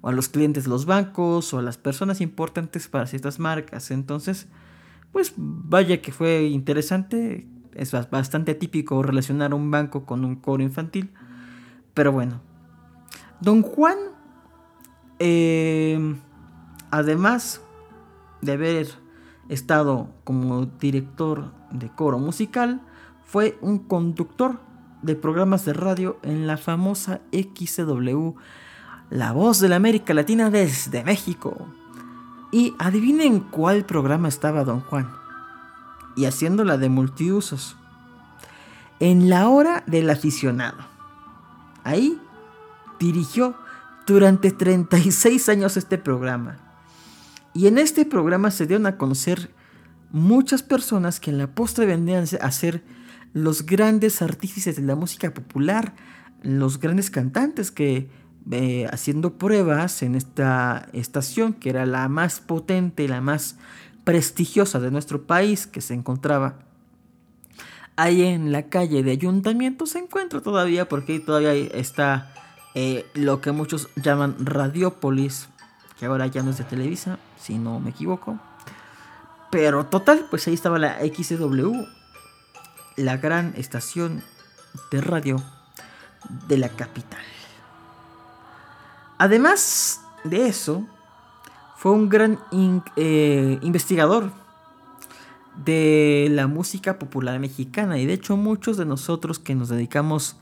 o 0.00 0.08
a 0.08 0.12
los 0.12 0.28
clientes 0.28 0.64
de 0.64 0.70
los 0.70 0.86
bancos, 0.86 1.54
o 1.54 1.58
a 1.58 1.62
las 1.62 1.78
personas 1.78 2.20
importantes 2.20 2.88
para 2.88 3.06
ciertas 3.06 3.38
marcas. 3.38 3.90
Entonces, 3.90 4.48
pues 5.12 5.32
vaya 5.36 6.02
que 6.02 6.12
fue 6.12 6.44
interesante, 6.44 7.46
es 7.74 7.92
bastante 8.10 8.54
típico 8.54 9.02
relacionar 9.02 9.54
un 9.54 9.70
banco 9.70 10.04
con 10.04 10.24
un 10.24 10.36
coro 10.36 10.62
infantil, 10.62 11.10
pero 11.94 12.12
bueno. 12.12 12.40
Don 13.40 13.62
Juan, 13.62 13.98
eh, 15.18 16.16
además 16.90 17.60
de 18.42 18.52
haber 18.52 18.88
estado 19.48 20.08
como 20.24 20.66
director 20.66 21.52
de 21.70 21.88
coro 21.88 22.18
musical, 22.18 22.80
fue 23.24 23.58
un 23.60 23.78
conductor 23.78 24.60
de 25.04 25.16
programas 25.16 25.64
de 25.64 25.74
radio 25.74 26.18
en 26.22 26.46
la 26.46 26.56
famosa 26.56 27.20
XCW, 27.30 28.34
La 29.10 29.32
Voz 29.32 29.60
de 29.60 29.68
la 29.68 29.76
América 29.76 30.14
Latina 30.14 30.50
desde 30.50 31.04
México. 31.04 31.68
Y 32.50 32.74
adivinen 32.78 33.40
cuál 33.40 33.84
programa 33.84 34.28
estaba 34.28 34.64
Don 34.64 34.80
Juan. 34.80 35.10
Y 36.16 36.24
haciéndola 36.24 36.78
de 36.78 36.88
multiusos. 36.88 37.76
En 38.98 39.28
la 39.28 39.48
hora 39.48 39.84
del 39.86 40.08
aficionado. 40.08 40.78
Ahí 41.82 42.18
dirigió 42.98 43.56
durante 44.06 44.52
36 44.52 45.48
años 45.50 45.76
este 45.76 45.98
programa. 45.98 46.56
Y 47.52 47.66
en 47.66 47.76
este 47.76 48.06
programa 48.06 48.50
se 48.50 48.66
dieron 48.66 48.86
a 48.86 48.96
conocer 48.96 49.50
muchas 50.12 50.62
personas 50.62 51.20
que 51.20 51.30
en 51.30 51.38
la 51.38 51.48
postre 51.48 51.84
vendían 51.86 52.24
a 52.40 52.50
ser 52.52 52.82
los 53.34 53.66
grandes 53.66 54.22
artífices 54.22 54.76
de 54.76 54.82
la 54.82 54.94
música 54.94 55.34
popular, 55.34 55.92
los 56.42 56.80
grandes 56.80 57.10
cantantes 57.10 57.70
que 57.70 58.08
eh, 58.50 58.86
haciendo 58.90 59.34
pruebas 59.34 60.02
en 60.02 60.14
esta 60.14 60.88
estación, 60.92 61.52
que 61.52 61.70
era 61.70 61.84
la 61.84 62.08
más 62.08 62.40
potente 62.40 63.02
y 63.02 63.08
la 63.08 63.20
más 63.20 63.56
prestigiosa 64.04 64.80
de 64.80 64.90
nuestro 64.90 65.26
país, 65.26 65.66
que 65.66 65.80
se 65.80 65.94
encontraba 65.94 66.60
ahí 67.96 68.22
en 68.22 68.52
la 68.52 68.68
calle 68.68 69.02
de 69.02 69.10
ayuntamiento, 69.10 69.86
se 69.86 69.98
encuentra 69.98 70.40
todavía, 70.40 70.88
porque 70.88 71.18
todavía 71.20 71.54
está 71.54 72.32
eh, 72.74 73.06
lo 73.14 73.40
que 73.40 73.52
muchos 73.52 73.88
llaman 73.96 74.36
Radiópolis, 74.38 75.48
que 75.98 76.06
ahora 76.06 76.26
ya 76.26 76.42
no 76.42 76.50
es 76.50 76.58
de 76.58 76.64
Televisa, 76.64 77.18
si 77.40 77.58
no 77.58 77.80
me 77.80 77.90
equivoco. 77.90 78.38
Pero 79.50 79.86
total, 79.86 80.26
pues 80.30 80.46
ahí 80.46 80.54
estaba 80.54 80.78
la 80.78 80.98
XW, 81.00 81.84
la 82.96 83.16
gran 83.16 83.54
estación 83.56 84.22
de 84.90 85.00
radio 85.00 85.42
de 86.48 86.58
la 86.58 86.68
capital. 86.68 87.22
Además 89.18 90.00
de 90.24 90.46
eso, 90.46 90.86
fue 91.76 91.92
un 91.92 92.08
gran 92.08 92.38
eh, 92.96 93.58
investigador 93.62 94.32
de 95.64 96.28
la 96.30 96.46
música 96.46 96.98
popular 96.98 97.38
mexicana 97.38 97.98
y 97.98 98.06
de 98.06 98.14
hecho 98.14 98.36
muchos 98.36 98.76
de 98.76 98.86
nosotros 98.86 99.38
que 99.38 99.54
nos 99.54 99.68
dedicamos 99.68 100.36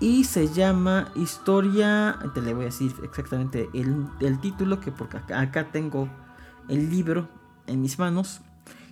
Y 0.00 0.24
se 0.24 0.48
llama 0.48 1.08
Historia. 1.14 2.18
Te 2.34 2.42
le 2.42 2.54
voy 2.54 2.62
a 2.62 2.66
decir 2.66 2.94
exactamente 3.02 3.68
el, 3.72 4.06
el 4.20 4.40
título. 4.40 4.80
Que 4.80 4.92
porque 4.92 5.16
acá, 5.18 5.40
acá 5.40 5.70
tengo 5.70 6.08
el 6.68 6.90
libro 6.90 7.28
en 7.66 7.82
mis 7.82 7.98
manos. 7.98 8.40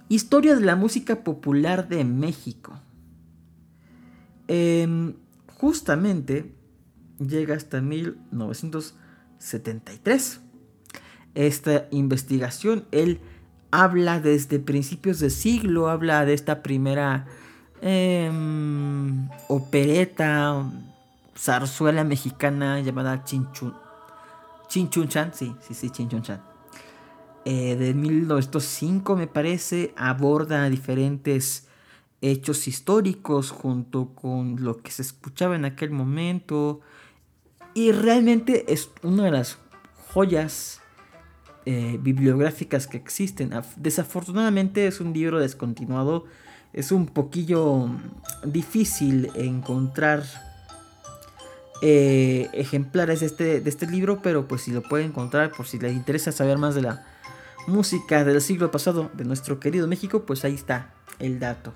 Historia 0.09 0.57
de 0.57 0.65
la 0.65 0.77
música 0.77 1.25
popular 1.25 1.89
de 1.89 2.05
México. 2.05 2.79
Em, 4.49 5.15
justamente 5.59 6.55
llega 7.19 7.57
hasta 7.57 7.81
1973. 7.81 10.41
Esta 11.35 11.89
investigación, 11.91 12.85
él 12.93 13.19
habla 13.71 14.21
desde 14.21 14.61
principios 14.61 15.19
de 15.19 15.31
siglo, 15.31 15.89
habla 15.89 16.25
de 16.25 16.35
esta 16.35 16.63
primera 16.63 17.27
em, 17.83 19.29
opereta, 19.49 20.71
zarzuela 21.37 22.05
mexicana 22.05 22.81
llamada 22.81 23.25
Chinchun. 23.25 23.75
Chinchunchan, 24.69 25.35
sí, 25.35 25.57
sí, 25.61 25.75
sí, 25.75 25.91
Chinchunchan 25.91 26.56
eh, 27.49 27.77
de 27.77 27.95
1905 27.95 29.15
me 29.15 29.29
parece, 29.29 29.95
aborda 29.97 30.69
diferentes 30.69 31.69
hechos 32.21 32.67
históricos 32.67 33.53
junto 33.53 34.09
con 34.17 34.65
lo 34.65 34.79
que 34.79 34.91
se 34.91 35.03
escuchaba 35.03 35.55
en 35.55 35.65
aquel 35.65 35.93
momento 35.93 36.81
y 37.73 37.93
realmente 37.93 38.73
es 38.73 38.91
una 39.05 39.27
de 39.27 39.31
las 39.31 39.59
joyas 40.13 40.81
eh, 41.67 42.01
bibliográficas 42.03 42.89
que 42.89 42.97
existen. 42.97 43.53
Desafortunadamente 43.77 44.89
es 44.89 45.01
un 45.01 45.13
libro 45.13 45.39
descontinuado, 45.39 46.25
es 46.73 46.91
un 46.91 47.07
poquillo 47.07 47.89
difícil 48.45 49.31
encontrar 49.37 50.25
eh, 51.81 52.49
ejemplares 52.55 53.21
de 53.21 53.27
este, 53.27 53.61
de 53.61 53.71
este 53.71 53.87
libro, 53.87 54.21
pero 54.21 54.49
pues 54.49 54.63
si 54.63 54.73
lo 54.73 54.83
puede 54.83 55.05
encontrar, 55.05 55.53
por 55.53 55.69
si 55.69 55.79
les 55.79 55.93
interesa 55.93 56.33
saber 56.33 56.59
más 56.59 56.75
de 56.75 56.83
la 56.83 57.07
música 57.67 58.25
del 58.25 58.41
siglo 58.41 58.71
pasado 58.71 59.11
de 59.15 59.25
nuestro 59.25 59.61
querido 59.61 59.87
México, 59.89 60.23
pues 60.23 60.45
ahí 60.45 60.55
está 60.55 60.95
el 61.19 61.39
dato. 61.39 61.73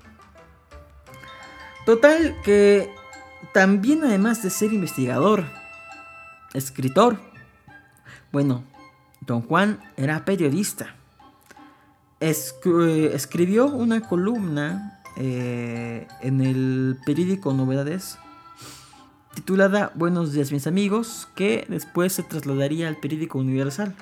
Total 1.85 2.35
que 2.43 2.89
también 3.53 4.03
además 4.03 4.43
de 4.43 4.49
ser 4.49 4.73
investigador, 4.73 5.45
escritor, 6.53 7.17
bueno, 8.31 8.63
don 9.21 9.41
Juan 9.41 9.79
era 9.97 10.25
periodista. 10.25 10.95
escribió 12.19 13.65
una 13.65 14.01
columna 14.01 15.01
eh, 15.17 16.07
en 16.21 16.41
el 16.41 16.97
periódico 17.05 17.53
Novedades 17.53 18.17
titulada 19.33 19.91
Buenos 19.95 20.33
días 20.33 20.51
mis 20.51 20.67
amigos, 20.67 21.27
que 21.35 21.65
después 21.69 22.13
se 22.13 22.23
trasladaría 22.23 22.87
al 22.87 22.97
periódico 22.97 23.39
Universal. 23.39 23.95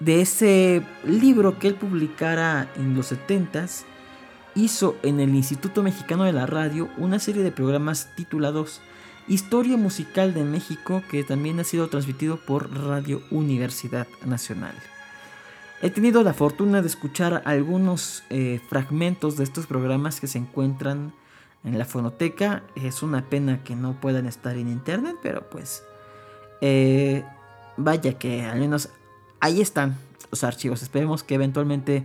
de 0.00 0.22
ese 0.22 0.82
libro 1.04 1.58
que 1.58 1.68
él 1.68 1.74
publicara 1.74 2.72
en 2.76 2.94
los 2.94 3.12
70s, 3.12 3.82
hizo 4.54 4.96
en 5.02 5.20
el 5.20 5.34
Instituto 5.34 5.82
Mexicano 5.82 6.24
de 6.24 6.32
la 6.32 6.46
Radio 6.46 6.88
una 6.96 7.18
serie 7.18 7.42
de 7.42 7.52
programas 7.52 8.08
titulados 8.16 8.80
Historia 9.28 9.76
Musical 9.76 10.32
de 10.32 10.44
México, 10.44 11.02
que 11.10 11.22
también 11.22 11.60
ha 11.60 11.64
sido 11.64 11.88
transmitido 11.88 12.38
por 12.38 12.74
Radio 12.74 13.20
Universidad 13.30 14.06
Nacional. 14.24 14.74
He 15.80 15.90
tenido 15.90 16.24
la 16.24 16.34
fortuna 16.34 16.82
de 16.82 16.88
escuchar 16.88 17.42
algunos 17.44 18.24
eh, 18.30 18.60
fragmentos 18.68 19.36
de 19.36 19.44
estos 19.44 19.66
programas 19.66 20.20
que 20.20 20.26
se 20.26 20.38
encuentran 20.38 21.12
en 21.62 21.78
la 21.78 21.84
fonoteca. 21.84 22.64
Es 22.74 23.04
una 23.04 23.30
pena 23.30 23.62
que 23.62 23.76
no 23.76 24.00
puedan 24.00 24.26
estar 24.26 24.56
en 24.56 24.68
internet, 24.68 25.14
pero 25.22 25.48
pues 25.48 25.84
eh, 26.60 27.24
vaya 27.76 28.14
que 28.14 28.44
al 28.44 28.58
menos 28.58 28.88
ahí 29.38 29.60
están 29.60 29.96
los 30.32 30.42
archivos. 30.42 30.82
Esperemos 30.82 31.22
que 31.22 31.36
eventualmente 31.36 32.04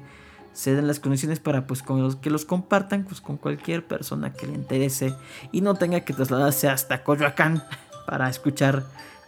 se 0.54 0.76
den 0.76 0.86
las 0.86 1.00
condiciones 1.00 1.40
para 1.40 1.66
pues 1.66 1.82
que 2.22 2.30
los 2.30 2.46
compartan 2.46 3.06
pues 3.06 3.22
con 3.22 3.38
cualquier 3.38 3.88
persona 3.88 4.34
que 4.34 4.46
le 4.46 4.54
interese 4.54 5.16
y 5.52 5.62
no 5.62 5.74
tenga 5.74 6.02
que 6.02 6.14
trasladarse 6.14 6.70
hasta 6.70 7.04
Coyoacán 7.04 7.64
para 8.06 8.30
escuchar 8.30 8.86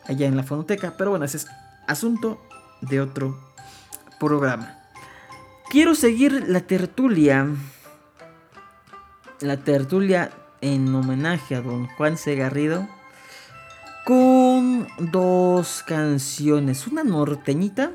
allá 0.08 0.28
en 0.28 0.38
la 0.38 0.44
fonoteca. 0.44 0.94
Pero 1.00 1.10
bueno, 1.10 1.26
ese 1.26 1.38
es 1.38 1.48
asunto 1.88 2.40
de 2.82 3.02
otro 3.02 3.55
programa. 4.20 4.78
Quiero 5.70 5.96
seguir 5.96 6.46
la 6.48 6.62
tertulia. 6.62 7.48
La 9.42 9.58
tertulia 9.58 10.32
en 10.62 10.94
homenaje 10.94 11.56
a 11.56 11.62
don 11.62 11.88
Juan 11.88 12.18
Segarrido. 12.18 12.88
Con 14.06 14.88
dos 15.00 15.84
canciones. 15.86 16.88
Una 16.88 17.04
norteñita. 17.04 17.92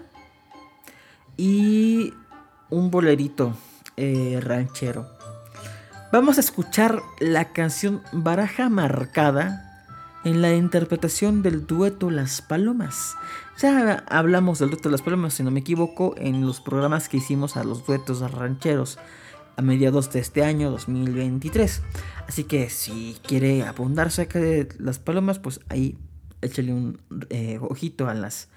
Y 1.36 2.12
un 2.68 2.90
bolerito 2.90 3.54
eh, 3.96 4.38
ranchero. 4.42 5.08
Vamos 6.12 6.38
a 6.38 6.40
escuchar 6.40 7.02
la 7.20 7.52
canción 7.52 8.02
Baraja 8.12 8.68
Marcada 8.68 9.86
en 10.24 10.42
la 10.42 10.54
interpretación 10.54 11.42
del 11.42 11.66
dueto 11.66 12.10
Las 12.10 12.42
Palomas. 12.42 13.14
Ya 13.60 14.04
hablamos 14.08 14.58
del 14.58 14.70
dueto 14.70 14.88
Las 14.88 15.02
Palomas, 15.02 15.34
si 15.34 15.42
no 15.42 15.50
me 15.50 15.60
equivoco, 15.60 16.14
en 16.16 16.46
los 16.46 16.62
programas 16.62 17.10
que 17.10 17.18
hicimos 17.18 17.58
a 17.58 17.64
los 17.64 17.84
duetos 17.84 18.22
rancheros 18.32 18.98
a 19.56 19.60
mediados 19.60 20.10
de 20.12 20.20
este 20.20 20.42
año 20.42 20.70
2023. 20.70 21.82
Así 22.26 22.44
que 22.44 22.70
si 22.70 23.18
quiere 23.22 23.64
abundar 23.64 24.10
cerca 24.10 24.38
de 24.38 24.66
Las 24.78 24.98
Palomas, 24.98 25.38
pues 25.38 25.60
ahí 25.68 25.98
échale 26.40 26.72
un 26.72 27.02
eh, 27.28 27.58
ojito 27.60 28.08
a 28.08 28.14
las 28.14 28.48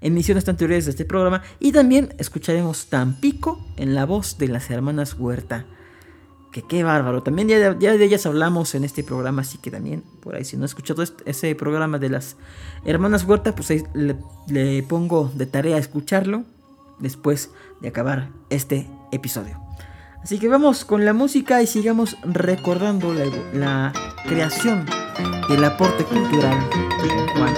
emisiones 0.00 0.48
anteriores 0.48 0.84
de 0.84 0.92
este 0.92 1.04
programa. 1.04 1.42
Y 1.58 1.72
también 1.72 2.14
escucharemos 2.18 2.86
Tampico 2.86 3.66
en 3.76 3.96
la 3.96 4.06
voz 4.06 4.38
de 4.38 4.46
las 4.46 4.70
hermanas 4.70 5.14
Huerta. 5.18 5.66
Que 6.52 6.62
qué 6.62 6.84
bárbaro. 6.84 7.22
También 7.22 7.48
ya, 7.48 7.72
de 7.72 8.04
ellas 8.04 8.26
hablamos 8.26 8.74
en 8.74 8.84
este 8.84 9.02
programa, 9.02 9.40
así 9.40 9.56
que 9.56 9.70
también 9.70 10.02
por 10.20 10.34
ahí, 10.36 10.44
si 10.44 10.58
no 10.58 10.64
ha 10.64 10.66
escuchado 10.66 11.02
ese 11.24 11.54
programa 11.54 11.98
de 11.98 12.10
las 12.10 12.36
hermanas 12.84 13.24
Huerta, 13.24 13.54
pues 13.54 13.70
ahí 13.70 13.82
le, 13.94 14.82
pongo 14.82 15.32
de 15.34 15.46
tarea 15.46 15.78
escucharlo 15.78 16.44
después 16.98 17.50
de 17.80 17.88
acabar 17.88 18.28
este 18.50 18.86
episodio. 19.12 19.58
Así 20.22 20.38
que 20.38 20.48
vamos 20.48 20.84
con 20.84 21.04
la 21.06 21.14
música 21.14 21.62
y 21.62 21.66
sigamos 21.66 22.16
recordando 22.22 23.12
la, 23.14 23.24
la 23.54 23.92
creación 24.28 24.86
y 25.48 25.54
el 25.54 25.64
aporte 25.64 26.04
cultural 26.04 26.58
de 27.02 27.08
Juan 27.32 27.54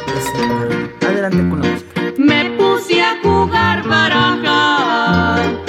Adelante 1.03 1.49
con 1.51 1.61
la 1.61 1.69
música. 1.69 2.01
Me 2.17 2.57
puse 2.57 3.03
a 3.03 3.21
jugar 3.23 3.87
baraja 3.87 5.64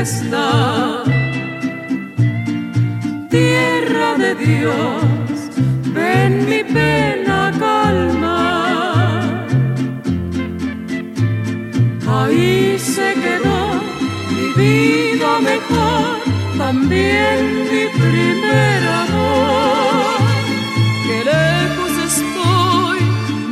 tempestad. 0.00 1.04
Tierra 3.28 4.14
de 4.16 4.34
Dios, 4.34 5.34
ven 5.94 6.46
mi 6.48 6.64
pena 6.64 7.52
calma. 7.58 8.40
Ahí 12.08 12.78
se 12.78 13.14
quedó 13.24 13.60
mi 14.36 14.48
vida 14.62 15.30
mejor, 15.40 16.16
también 16.56 17.38
mi 17.70 17.84
primer 18.02 18.80
amor. 19.04 20.20
Que 21.06 21.18
lejos 21.34 21.92
estoy, 22.10 22.98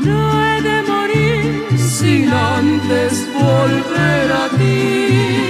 no 0.07 0.21
he 0.45 0.63
de 0.63 0.83
morir 0.93 1.79
sin 1.79 2.29
antes 2.33 3.29
volver 3.35 4.33
a 4.33 4.49
ti. 4.59 5.48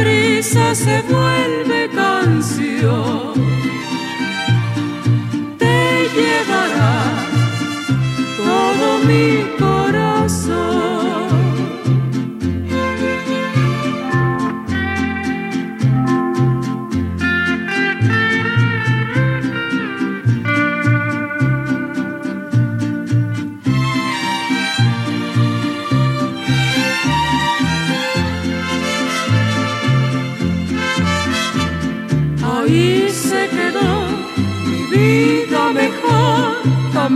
Brisa 0.00 0.74
se 0.74 1.02
vuelve 1.02 1.88
canción, 1.90 3.34
te 5.58 6.08
llevará 6.14 7.02
todo 8.36 8.98
mi 9.06 9.37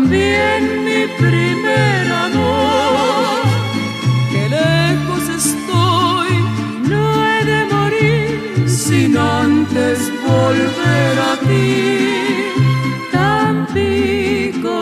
también 0.02 0.84
mi 0.84 1.06
primer 1.16 2.12
amor. 2.12 3.42
Que 4.32 4.48
lejos 4.48 5.28
estoy, 5.28 6.30
no 6.88 7.02
he 7.24 7.44
de 7.44 7.64
morir 7.72 8.68
sin 8.68 9.16
antes 9.16 10.10
volver 10.26 11.18
a 11.30 11.36
ti. 11.46 12.50
Tampico, 13.12 14.76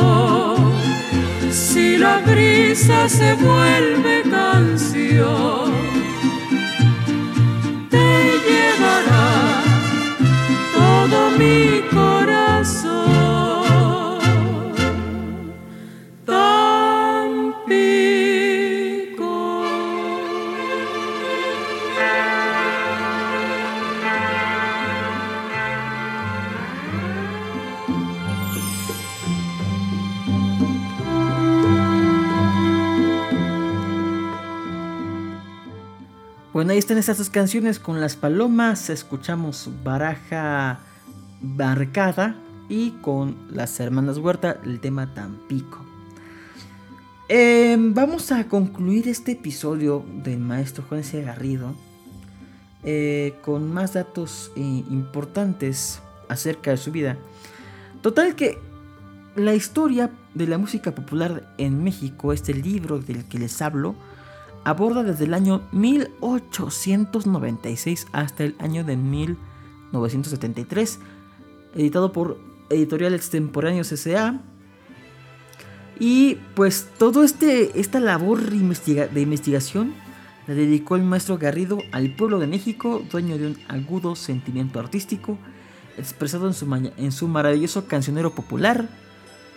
si 1.50 1.98
la 1.98 2.18
brisa 2.18 3.08
se 3.08 3.34
vuelve 3.34 4.22
canción, 4.30 5.69
Están 36.90 36.98
estas 36.98 37.18
dos 37.18 37.30
canciones 37.30 37.78
con 37.78 38.00
las 38.00 38.16
palomas. 38.16 38.90
Escuchamos 38.90 39.70
Baraja 39.84 40.80
Barcada 41.40 42.34
y 42.68 42.90
con 43.00 43.36
las 43.48 43.78
hermanas 43.78 44.18
Huerta 44.18 44.58
el 44.64 44.80
tema 44.80 45.14
Tampico. 45.14 45.84
Eh, 47.28 47.76
vamos 47.78 48.32
a 48.32 48.48
concluir 48.48 49.06
este 49.06 49.30
episodio 49.32 50.04
del 50.24 50.40
maestro 50.40 50.82
Juan 50.88 51.04
C. 51.04 51.22
Garrido 51.22 51.76
eh, 52.82 53.36
con 53.42 53.72
más 53.72 53.92
datos 53.92 54.50
eh, 54.56 54.60
importantes 54.90 56.00
acerca 56.28 56.72
de 56.72 56.76
su 56.76 56.90
vida. 56.90 57.16
Total 58.02 58.34
que 58.34 58.58
la 59.36 59.54
historia 59.54 60.10
de 60.34 60.48
la 60.48 60.58
música 60.58 60.92
popular 60.92 61.54
en 61.56 61.84
México, 61.84 62.32
este 62.32 62.52
libro 62.52 62.98
del 62.98 63.26
que 63.26 63.38
les 63.38 63.62
hablo, 63.62 63.94
aborda 64.64 65.02
desde 65.02 65.24
el 65.24 65.34
año 65.34 65.62
1896 65.72 68.06
hasta 68.12 68.44
el 68.44 68.54
año 68.58 68.84
de 68.84 68.96
1973, 68.96 70.98
editado 71.74 72.12
por 72.12 72.38
Editorial 72.68 73.14
Extemporáneos 73.14 73.90
S.A. 73.92 74.40
Y 75.98 76.36
pues 76.54 76.88
todo 76.98 77.24
este 77.24 77.78
esta 77.80 77.98
labor 78.00 78.40
de, 78.40 78.56
investiga- 78.56 79.08
de 79.08 79.20
investigación 79.20 79.92
la 80.46 80.54
dedicó 80.54 80.96
el 80.96 81.02
maestro 81.02 81.36
Garrido 81.38 81.78
al 81.92 82.14
pueblo 82.16 82.38
de 82.38 82.46
México, 82.46 83.02
dueño 83.10 83.36
de 83.38 83.48
un 83.48 83.58
agudo 83.68 84.16
sentimiento 84.16 84.80
artístico, 84.80 85.36
expresado 85.98 86.46
en 86.46 86.54
su, 86.54 86.92
en 86.96 87.12
su 87.12 87.28
maravilloso 87.28 87.86
cancionero 87.86 88.34
popular. 88.34 88.88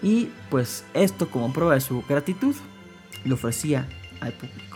Y 0.02 0.28
pues 0.50 0.84
esto 0.94 1.30
como 1.30 1.54
prueba 1.54 1.76
de 1.76 1.82
su 1.82 2.04
gratitud 2.08 2.56
lo 3.24 3.36
ofrecía 3.36 3.88
al 4.20 4.34
público. 4.34 4.73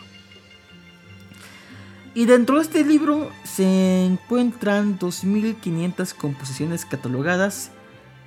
Y 2.13 2.25
dentro 2.25 2.55
de 2.55 2.63
este 2.63 2.83
libro 2.83 3.29
se 3.43 4.05
encuentran 4.05 4.97
2.500 4.97 6.13
composiciones 6.15 6.85
catalogadas, 6.85 7.71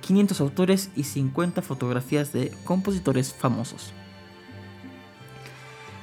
500 0.01 0.41
autores 0.41 0.89
y 0.95 1.03
50 1.03 1.61
fotografías 1.61 2.31
de 2.31 2.51
compositores 2.63 3.33
famosos. 3.33 3.93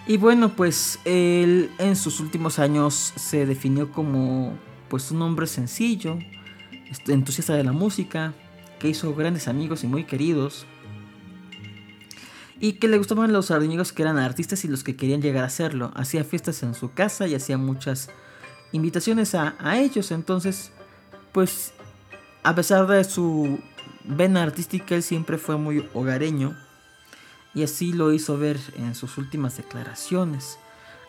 Y 0.07 0.17
bueno, 0.17 0.57
pues 0.57 0.99
él 1.05 1.71
en 1.79 1.95
sus 1.95 2.21
últimos 2.21 2.59
años 2.59 3.13
se 3.17 3.45
definió 3.45 3.93
como 3.93 4.59
pues 4.89 5.11
un 5.11 5.21
hombre 5.21 5.47
sencillo, 5.47 6.19
entusiasta 7.07 7.55
de 7.55 7.65
la 7.65 7.73
música, 7.73 8.33
que 8.79 8.89
hizo 8.89 9.15
grandes 9.15 9.49
amigos 9.49 9.85
y 9.85 9.87
muy 9.87 10.05
queridos. 10.05 10.67
Y 12.61 12.75
que 12.75 12.89
le 12.89 12.99
gustaban 12.99 13.33
los 13.33 13.51
amigos 13.51 13.93
que 13.93 14.03
eran 14.03 14.19
artistas 14.19 14.65
y 14.65 14.69
los 14.69 14.83
que 14.83 14.97
querían 14.97 15.23
llegar 15.23 15.45
a 15.45 15.47
hacerlo. 15.47 15.93
Hacía 15.95 16.25
fiestas 16.25 16.63
en 16.63 16.75
su 16.75 16.93
casa 16.93 17.27
y 17.27 17.35
hacía 17.35 17.57
muchas 17.57 18.11
invitaciones 18.73 19.35
a, 19.35 19.55
a 19.61 19.79
ellos. 19.79 20.11
Entonces, 20.11 20.73
pues, 21.33 21.73
a 22.43 22.55
pesar 22.55 22.87
de 22.87 23.05
su 23.05 23.61
vena 24.05 24.43
artística, 24.43 24.95
él 24.95 25.03
siempre 25.03 25.39
fue 25.39 25.57
muy 25.57 25.89
hogareño. 25.95 26.57
Y 27.55 27.63
así 27.63 27.93
lo 27.93 28.13
hizo 28.13 28.39
ver 28.39 28.59
en 28.77 28.95
sus 28.95 29.19
últimas 29.19 29.57
declaraciones. 29.57 30.59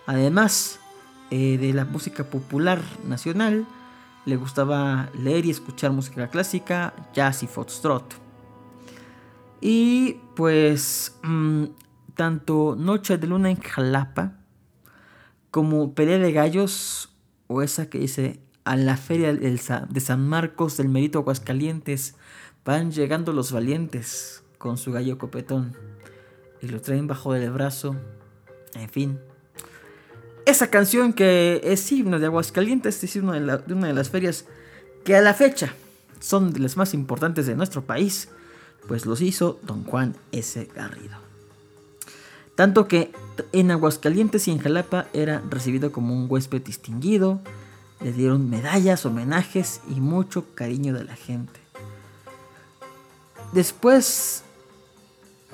Además 0.06 0.80
eh, 1.32 1.60
de 1.60 1.74
la 1.74 1.86
música 1.86 2.24
popular 2.24 2.82
nacional, 3.06 3.68
le 4.26 4.36
gustaba 4.36 5.10
leer 5.14 5.46
y 5.46 5.52
escuchar 5.52 5.92
música 5.92 6.28
clásica, 6.28 6.94
jazz 7.14 7.44
y 7.44 7.48
foxtrot. 7.48 8.29
Y 9.62 10.18
pues 10.36 11.18
mm, 11.24 11.66
tanto 12.16 12.76
Noche 12.78 13.18
de 13.18 13.28
Luna 13.28 13.50
en 13.50 13.60
Jalapa 13.60 14.34
como 15.52 15.94
Pelea 15.94 16.20
de 16.20 16.32
Gallos 16.32 17.14
o 17.48 17.62
esa 17.62 17.90
que 17.90 18.00
dice 18.00 18.40
a 18.64 18.76
la 18.76 18.98
feria 18.98 19.34
de 19.34 20.00
San 20.00 20.28
Marcos 20.28 20.78
del 20.78 20.90
Merito 20.90 21.20
Aguascalientes 21.20 22.16
van 22.64 22.92
llegando 22.92 23.34
los 23.34 23.52
valientes 23.52 24.44
con 24.58 24.78
su 24.78 24.92
gallo 24.92 25.18
copetón 25.18 25.76
y 26.62 26.68
lo 26.68 26.82
traen 26.82 27.08
bajo 27.08 27.34
del 27.34 27.52
brazo. 27.52 27.96
En 28.76 28.90
fin. 28.90 29.20
Esa 30.46 30.70
canción 30.70 31.14
que 31.14 31.62
es 31.64 31.92
himno 31.92 32.20
de 32.20 32.28
Aguascalientes 32.28 33.04
es 33.04 33.16
himno 33.16 33.34
de, 33.34 33.40
de 33.40 33.74
una 33.74 33.88
de 33.88 33.94
las 33.94 34.10
ferias 34.10 34.46
que 35.04 35.16
a 35.16 35.22
la 35.22 35.34
fecha 35.34 35.74
son 36.20 36.54
de 36.54 36.60
las 36.60 36.78
más 36.78 36.94
importantes 36.94 37.48
de 37.48 37.56
nuestro 37.56 37.84
país, 37.86 38.30
pues 38.88 39.06
los 39.06 39.22
hizo 39.22 39.60
don 39.64 39.84
Juan 39.84 40.16
S. 40.32 40.68
Garrido. 40.76 41.18
Tanto 42.56 42.88
que 42.88 43.12
en 43.54 43.72
Aguascalientes 43.72 44.48
y 44.48 44.52
en 44.52 44.60
Jalapa 44.60 45.08
era 45.14 45.42
recibido 45.50 45.92
como 45.92 46.14
un 46.14 46.26
huésped 46.30 46.62
distinguido, 46.62 47.40
le 48.02 48.12
dieron 48.14 48.50
medallas, 48.50 49.06
homenajes 49.06 49.82
y 49.90 50.00
mucho 50.02 50.46
cariño 50.56 50.94
de 50.94 51.04
la 51.06 51.16
gente. 51.16 51.60
Después 53.54 54.44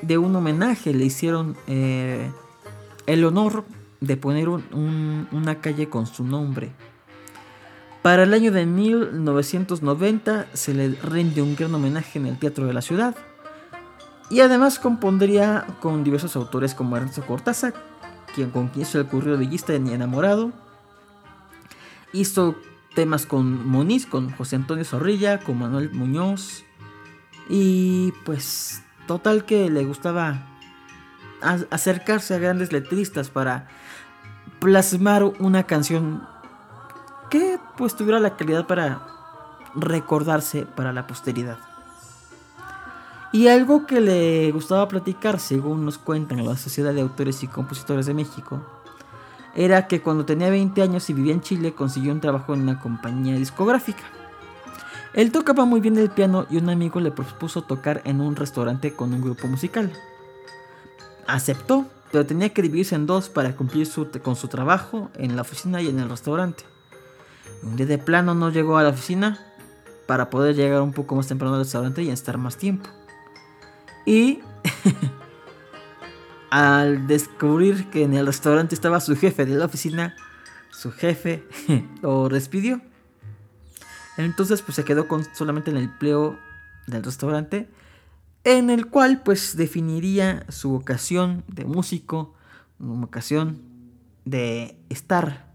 de 0.02 0.18
un 0.18 0.36
homenaje 0.36 0.94
le 0.94 1.06
hicieron 1.06 1.56
eh, 1.68 2.30
el 3.06 3.24
honor 3.26 3.64
de 4.02 4.18
poner 4.18 4.50
un- 4.50 4.66
un- 4.74 5.28
una 5.32 5.62
calle 5.62 5.90
con 5.90 6.06
su 6.06 6.24
nombre. 6.24 6.72
Para 8.06 8.22
el 8.22 8.36
año 8.36 8.52
de 8.52 8.68
1990 8.68 10.46
se 10.54 10.76
le 10.76 10.90
rinde 10.90 11.42
un 11.42 11.56
gran 11.56 11.74
homenaje 11.74 12.20
en 12.20 12.28
el 12.28 12.38
Teatro 12.38 12.68
de 12.68 12.74
la 12.74 12.84
Ciudad. 12.84 13.16
Y 14.30 14.42
además 14.42 14.78
compondría 14.78 15.66
con 15.80 16.04
diversos 16.04 16.36
autores 16.36 16.76
como 16.76 16.98
Ernesto 16.98 17.26
Cortázar, 17.26 17.74
quien 18.36 18.52
con 18.52 18.68
quien 18.68 18.84
hizo 18.84 19.00
el 19.00 19.08
currío 19.08 19.40
villista 19.40 19.74
y 19.74 19.78
enamorado. 19.78 20.52
Hizo 22.14 22.54
temas 22.94 23.26
con 23.26 23.68
Moniz, 23.68 24.06
con 24.06 24.30
José 24.30 24.58
Antonio 24.58 24.86
Zorrilla, 24.86 25.40
con 25.40 25.58
Manuel 25.58 25.90
Muñoz. 25.92 26.64
Y 27.50 28.14
pues 28.24 28.84
total 29.08 29.46
que 29.46 29.72
le 29.72 29.84
gustaba 29.84 30.60
acercarse 31.72 32.36
a 32.36 32.38
grandes 32.38 32.72
letristas 32.72 33.32
para 33.32 33.68
plasmar 34.60 35.24
una 35.24 35.64
canción 35.64 36.35
pues 37.78 37.96
tuviera 37.96 38.20
la 38.20 38.36
calidad 38.36 38.68
para 38.68 39.02
recordarse 39.76 40.66
para 40.66 40.94
la 40.94 41.08
posteridad. 41.08 41.58
Y 43.32 43.50
algo 43.50 43.86
que 43.86 44.00
le 44.00 44.52
gustaba 44.52 44.88
platicar, 44.88 45.40
según 45.40 45.84
nos 45.84 45.98
cuentan 45.98 46.46
la 46.46 46.56
Sociedad 46.56 46.94
de 46.94 47.02
Autores 47.02 47.44
y 47.44 47.48
Compositores 47.48 48.06
de 48.06 48.14
México, 48.14 48.62
era 49.56 49.88
que 49.88 50.02
cuando 50.02 50.26
tenía 50.26 50.50
20 50.50 50.82
años 50.82 51.10
y 51.10 51.14
vivía 51.14 51.34
en 51.34 51.42
Chile 51.42 51.74
consiguió 51.74 52.14
un 52.14 52.22
trabajo 52.22 52.54
en 52.54 52.62
una 52.62 52.80
compañía 52.80 53.36
discográfica. 53.36 54.04
Él 55.14 55.32
tocaba 55.32 55.66
muy 55.66 55.80
bien 55.80 55.98
el 55.98 56.10
piano 56.10 56.46
y 56.50 56.58
un 56.58 56.70
amigo 56.70 57.00
le 57.00 57.12
propuso 57.12 57.62
tocar 57.62 58.02
en 58.06 58.20
un 58.22 58.36
restaurante 58.36 58.94
con 58.94 59.14
un 59.14 59.22
grupo 59.22 59.48
musical. 59.48 59.92
Aceptó, 61.26 61.86
pero 62.12 62.26
tenía 62.26 62.50
que 62.50 62.62
dividirse 62.62 62.96
en 62.96 63.06
dos 63.06 63.30
para 63.30 63.56
cumplir 63.56 63.90
con 64.22 64.36
su 64.36 64.48
trabajo 64.50 65.10
en 65.16 65.36
la 65.36 65.42
oficina 65.42 65.82
y 65.82 65.88
en 65.88 66.00
el 66.00 66.10
restaurante. 66.10 66.64
Un 67.64 67.76
día 67.76 67.86
de 67.86 67.98
plano 67.98 68.36
no 68.36 68.50
llegó 68.50 68.78
a 68.78 68.84
la 68.84 68.90
oficina 68.90 69.40
para 70.08 70.30
poder 70.30 70.56
llegar 70.56 70.82
un 70.82 70.94
poco 70.94 71.16
más 71.16 71.28
temprano 71.28 71.56
al 71.56 71.62
restaurante 71.62 72.04
y 72.04 72.10
estar 72.10 72.38
más 72.38 72.58
tiempo. 72.58 72.90
Y 74.06 74.40
al 76.50 77.08
descubrir 77.08 77.90
que 77.90 78.04
en 78.04 78.14
el 78.14 78.26
restaurante 78.26 78.76
estaba 78.76 79.00
su 79.00 79.16
jefe 79.16 79.46
de 79.46 79.56
la 79.56 79.66
oficina, 79.66 80.16
su 80.72 80.92
jefe 80.92 81.44
lo 82.02 82.30
despidió. 82.30 82.82
Entonces 84.18 84.62
pues 84.62 84.76
se 84.76 84.84
quedó 84.84 85.08
con 85.08 85.26
solamente 85.34 85.72
el 85.72 85.78
empleo 85.78 86.38
del 86.88 87.04
restaurante 87.04 87.68
en 88.46 88.70
el 88.70 88.88
cual 88.88 89.22
pues 89.24 89.58
definiría 89.58 90.46
su 90.50 90.70
vocación 90.70 91.44
de 91.48 91.66
músico, 91.66 92.36
una 92.80 93.02
vocación 93.02 93.62
de 94.24 94.78
estar 94.90 95.48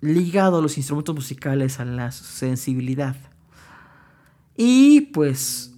ligado 0.00 0.58
a 0.58 0.62
los 0.62 0.76
instrumentos 0.76 1.14
musicales, 1.14 1.80
a 1.80 1.84
la 1.84 2.10
sensibilidad. 2.12 3.16
Y 4.56 5.02
pues 5.12 5.74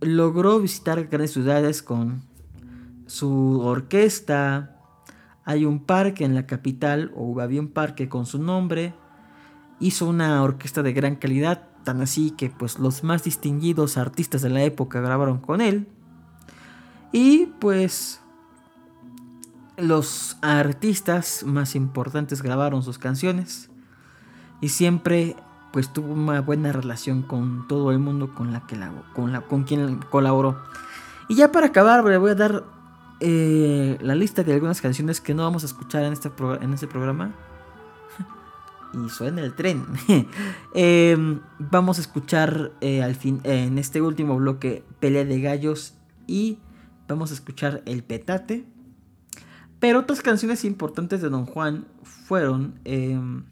logró 0.00 0.60
visitar 0.60 1.04
grandes 1.06 1.32
ciudades 1.32 1.82
con 1.82 2.22
su 3.06 3.60
orquesta. 3.60 4.80
Hay 5.44 5.64
un 5.64 5.84
parque 5.84 6.24
en 6.24 6.34
la 6.34 6.46
capital, 6.46 7.12
o 7.14 7.40
había 7.40 7.60
un 7.60 7.68
parque 7.68 8.08
con 8.08 8.26
su 8.26 8.38
nombre. 8.40 8.94
Hizo 9.80 10.08
una 10.08 10.42
orquesta 10.42 10.82
de 10.82 10.92
gran 10.92 11.16
calidad, 11.16 11.68
tan 11.84 12.00
así 12.00 12.30
que 12.30 12.50
pues 12.50 12.78
los 12.78 13.02
más 13.02 13.24
distinguidos 13.24 13.96
artistas 13.96 14.42
de 14.42 14.50
la 14.50 14.62
época 14.62 15.00
grabaron 15.00 15.38
con 15.38 15.60
él. 15.60 15.88
Y 17.12 17.46
pues 17.60 18.21
los 19.82 20.36
artistas 20.40 21.44
más 21.44 21.74
importantes 21.74 22.42
grabaron 22.42 22.82
sus 22.82 22.98
canciones 22.98 23.68
y 24.60 24.68
siempre 24.68 25.36
pues 25.72 25.92
tuvo 25.92 26.12
una 26.12 26.40
buena 26.40 26.70
relación 26.70 27.22
con 27.22 27.66
todo 27.66 27.90
el 27.90 27.98
mundo 27.98 28.34
con 28.34 28.52
la 28.52 28.66
que 28.66 28.76
la, 28.76 28.92
con 29.14 29.32
la 29.32 29.40
con 29.40 29.64
quien 29.64 29.98
colaboró. 30.10 30.58
Y 31.28 31.34
ya 31.34 31.50
para 31.50 31.68
acabar 31.68 32.04
le 32.04 32.18
voy 32.18 32.30
a 32.30 32.34
dar 32.34 32.64
eh, 33.20 33.98
la 34.00 34.14
lista 34.14 34.44
de 34.44 34.52
algunas 34.52 34.80
canciones 34.80 35.20
que 35.20 35.34
no 35.34 35.42
vamos 35.42 35.62
a 35.62 35.66
escuchar 35.66 36.04
en 36.04 36.12
este, 36.12 36.30
en 36.60 36.74
este 36.74 36.86
programa. 36.86 37.32
y 38.92 39.08
suena 39.08 39.40
el 39.40 39.54
tren. 39.54 39.86
Em, 40.74 41.40
vamos 41.58 41.98
a 41.98 42.02
escuchar 42.02 42.72
eh, 42.80 43.02
al 43.02 43.14
fin 43.14 43.40
en 43.44 43.78
este 43.78 44.00
último 44.02 44.36
bloque 44.36 44.84
Pelea 45.00 45.24
de 45.24 45.40
Gallos 45.40 45.94
y 46.26 46.58
vamos 47.08 47.30
a 47.30 47.34
escuchar 47.34 47.82
El 47.86 48.04
Petate. 48.04 48.66
Pero 49.82 49.98
otras 49.98 50.22
canciones 50.22 50.64
importantes 50.64 51.22
de 51.22 51.28
Don 51.28 51.44
Juan 51.44 51.88
fueron 52.04 52.78
em, 52.84 53.42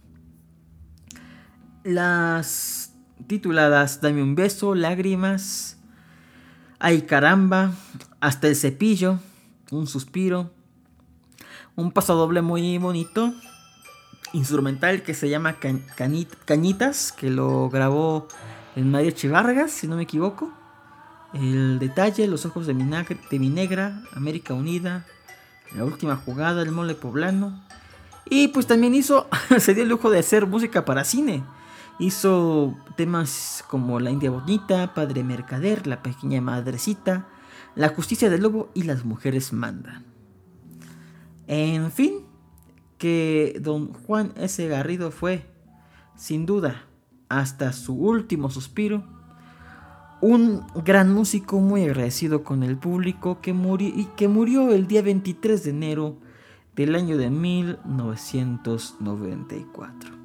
las 1.83 2.95
tituladas 3.27 4.01
Dame 4.01 4.23
un 4.23 4.37
beso, 4.37 4.77
Lágrimas, 4.77 5.77
Ay 6.79 7.03
caramba, 7.03 7.73
Hasta 8.21 8.47
el 8.47 8.55
cepillo, 8.55 9.19
Un 9.73 9.89
suspiro, 9.89 10.53
un 11.75 11.91
pasodoble 11.91 12.43
muy 12.43 12.79
bonito, 12.79 13.35
instrumental 14.33 15.03
que 15.03 15.15
se 15.15 15.29
llama 15.29 15.57
Cañitas, 16.47 17.11
que 17.11 17.29
lo 17.29 17.69
grabó 17.71 18.29
en 18.77 18.89
María 18.93 19.11
Chivargas, 19.11 19.73
si 19.73 19.89
no 19.89 19.97
me 19.97 20.05
equivoco. 20.05 20.53
El 21.35 21.81
detalle, 21.81 22.29
Los 22.29 22.47
ojos 22.47 22.69
de 22.69 22.75
de 22.75 23.39
mi 23.41 23.49
negra, 23.49 24.05
América 24.15 24.55
Unida, 24.55 25.07
La 25.75 25.85
última 25.85 26.17
jugada, 26.17 26.63
El 26.63 26.73
mole 26.73 26.95
poblano. 26.95 27.61
Y 28.29 28.49
pues 28.49 28.67
también 28.67 28.95
hizo, 28.95 29.29
se 29.59 29.75
dio 29.75 29.83
el 29.83 29.89
lujo 29.89 30.11
de 30.11 30.19
hacer 30.19 30.47
música 30.47 30.85
para 30.85 31.05
cine. 31.05 31.45
Hizo 31.99 32.77
temas 32.97 33.65
como 33.69 34.01
La 34.01 34.11
India 34.11 34.31
Bonita, 34.31 34.95
Padre 34.95 35.23
Mercader, 35.23 35.87
La 35.87 36.03
Pequeña 36.03 36.41
Madrecita, 36.41 37.29
La 37.75 37.89
Justicia 37.89 38.31
del 38.31 38.43
Lobo 38.43 38.71
y 38.75 38.85
Las 38.85 39.05
Mujeres 39.05 39.53
Mandan. 39.53 40.07
En 41.47 41.91
fin, 41.91 42.27
que 42.97 43.59
don 43.61 43.93
Juan 43.93 44.33
S. 44.37 44.67
Garrido 44.69 45.11
fue, 45.11 45.51
sin 46.17 46.47
duda, 46.47 46.85
hasta 47.29 47.73
su 47.73 47.95
último 47.95 48.51
suspiro, 48.51 49.20
un 50.21 50.65
gran 50.85 51.13
músico 51.13 51.59
muy 51.61 51.85
agradecido 51.85 52.45
con 52.45 52.63
el 52.63 52.77
público 52.77 53.41
que 53.41 53.53
murió, 53.53 53.89
y 53.89 54.05
que 54.17 54.29
murió 54.29 54.71
el 54.71 54.87
día 54.87 55.03
23 55.03 55.65
de 55.65 55.71
enero 55.71 56.17
del 56.77 56.95
año 56.95 57.17
de 57.17 57.31
1994. 57.31 60.21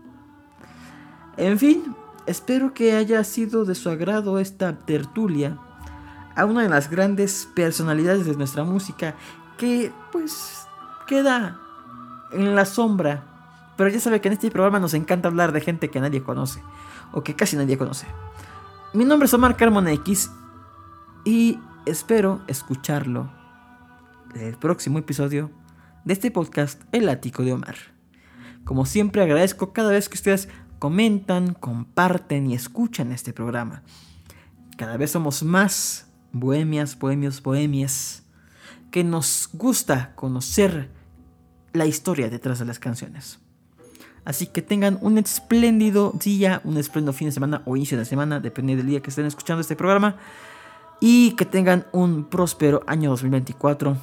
En 1.38 1.58
fin, 1.60 1.96
espero 2.26 2.74
que 2.74 2.93
haya 2.93 3.24
sido 3.24 3.66
de 3.66 3.76
su 3.76 3.89
agrado 3.89 4.39
esta 4.39 4.80
tertulia 4.80 5.60
a 6.36 6.46
una 6.46 6.64
de 6.64 6.70
las 6.70 6.89
grandes 6.89 7.48
personalidades 7.56 8.26
de 8.26 8.36
nuestra 8.36 8.64
música 8.64 9.14
que 9.58 9.91
pues 10.12 10.66
queda 11.08 11.60
en 12.32 12.56
la 12.56 12.66
sombra. 12.66 13.24
Pero 13.78 13.89
ya 13.89 14.00
sabe 14.00 14.22
que 14.22 14.30
en 14.30 14.34
este 14.34 14.52
programa 14.52 14.80
nos 14.80 14.93
encanta 14.93 15.28
hablar 15.28 15.52
de 15.52 15.62
gente 15.62 15.89
que 15.89 16.00
nadie 16.00 16.24
conoce 16.24 16.62
o 17.12 17.24
que 17.24 17.36
casi 17.36 17.58
nadie 17.58 17.78
conoce. 17.78 18.08
Mi 18.96 19.04
nombre 19.04 19.26
es 19.26 19.34
Omar 19.34 19.58
Carmona 19.58 19.91
X 19.91 20.32
y 21.26 21.60
espero 21.86 22.41
escucharlo 22.48 23.30
en 24.34 24.43
el 24.43 24.58
próximo 24.58 25.00
episodio 25.00 25.52
de 26.06 26.14
este 26.14 26.32
podcast 26.32 26.82
El 26.93 27.10
Ático 27.10 27.43
de 27.43 27.52
Omar. 27.52 27.76
Como 28.64 28.86
siempre 28.86 29.22
agradezco 29.22 29.74
cada 29.74 29.91
vez 29.91 30.08
que 30.08 30.16
ustedes 30.16 30.48
comentan, 30.80 31.56
comparten 31.56 32.50
y 32.50 32.54
escuchan 32.54 33.12
este 33.12 33.34
programa. 33.34 33.84
Cada 34.78 34.96
vez 34.96 35.12
somos 35.12 35.43
más 35.43 36.08
bohemias, 36.32 36.98
bohemios, 36.98 37.43
bohemias, 37.43 38.24
que 38.91 39.04
nos 39.04 39.50
gusta 39.52 40.16
conocer 40.16 40.89
la 41.74 41.86
historia 41.86 42.30
detrás 42.30 42.60
de 42.60 42.66
las 42.66 42.80
canciones. 42.80 43.45
Así 44.26 44.47
que 44.47 44.61
tengan 44.61 44.97
un 45.01 45.17
espléndido 45.17 46.11
día, 46.21 46.61
un 46.63 46.78
espléndido 46.78 47.13
fin 47.13 47.28
de 47.28 47.32
semana 47.32 47.61
o 47.65 47.78
inicio 47.78 47.97
de 47.97 48.05
semana, 48.05 48.39
depende 48.39 48.76
del 48.76 48.88
día 48.88 49.01
que 49.01 49.11
estén 49.11 49.26
escuchando 49.26 49.61
este 49.61 49.76
programa. 49.76 50.17
Y 50.99 51.32
que 51.36 51.45
tengan 51.45 51.86
un 51.91 52.26
próspero 52.26 52.82
año 52.88 53.11
2024. 53.11 53.95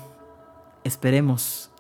Esperemos 0.85 1.71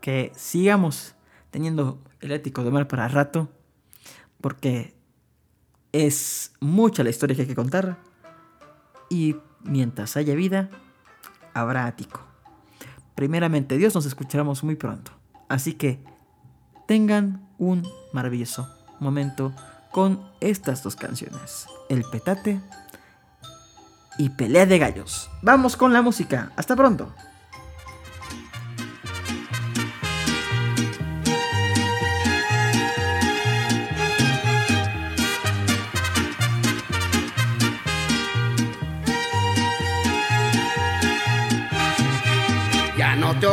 que 0.00 0.32
sigamos 0.34 1.14
teniendo 1.50 1.98
el 2.20 2.32
ético 2.32 2.64
de 2.64 2.70
mar 2.70 2.88
para 2.88 3.08
rato 3.08 3.48
porque 4.40 4.94
es 5.92 6.52
mucha 6.60 7.02
la 7.04 7.10
historia 7.10 7.36
que 7.36 7.42
hay 7.42 7.48
que 7.48 7.54
contar 7.54 7.98
y 9.08 9.36
mientras 9.62 10.16
haya 10.16 10.34
vida, 10.34 10.70
habrá 11.52 11.86
ático. 11.86 12.22
Primeramente 13.14 13.76
Dios 13.76 13.94
nos 13.94 14.06
escucharemos 14.06 14.62
muy 14.64 14.76
pronto. 14.76 15.12
Así 15.48 15.74
que 15.74 16.02
tengan 16.90 17.40
un 17.56 17.86
maravilloso 18.10 18.68
momento 18.98 19.52
con 19.92 20.20
estas 20.40 20.82
dos 20.82 20.96
canciones. 20.96 21.68
El 21.88 22.02
petate 22.02 22.60
y 24.18 24.30
pelea 24.30 24.66
de 24.66 24.80
gallos. 24.80 25.30
Vamos 25.40 25.76
con 25.76 25.92
la 25.92 26.02
música. 26.02 26.50
Hasta 26.56 26.74
pronto. 26.74 27.14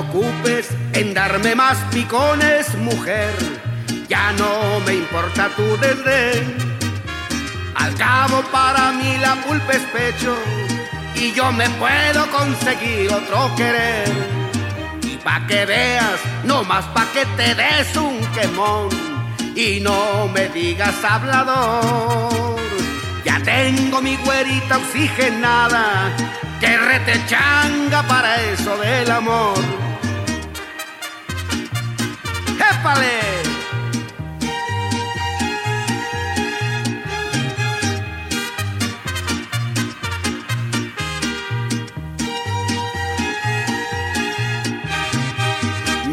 Ocupes 0.10 0.70
en 0.93 1.14
darme 1.14 1.55
más 1.55 1.78
picones, 1.91 2.74
mujer. 2.76 3.34
Ya 4.08 4.32
no 4.34 4.80
me 4.86 4.95
importa 4.95 5.49
tu 5.55 5.78
desdén. 5.78 6.58
Al 7.76 7.93
cabo 7.95 8.41
para 8.51 8.91
mí 8.93 9.18
la 9.20 9.36
pulpa 9.36 9.74
es 9.74 9.84
pecho 9.93 10.36
y 11.16 11.32
yo 11.34 11.51
me 11.51 11.70
puedo 11.72 12.26
conseguir 12.32 13.12
otro 13.12 13.53
querer. 13.55 14.10
Y 15.03 15.18
pa' 15.18 15.45
que 15.47 15.66
veas, 15.66 16.20
no 16.43 16.64
más 16.64 16.86
pa' 16.86 17.05
que 17.14 17.26
te 17.38 17.55
des 17.55 17.95
un 17.95 18.20
quemón 18.34 18.89
y 19.55 19.80
no 19.80 20.28
me 20.30 20.49
digas 20.49 21.03
hablador. 21.03 22.55
Ya 23.26 23.39
tengo 23.43 24.01
mi 24.01 24.16
güerita 24.18 24.78
oxigenada 24.78 26.12
que 26.60 26.78
retechanga 26.78 28.03
para 28.03 28.41
eso 28.43 28.78
del 28.78 29.12
amor. 29.12 29.58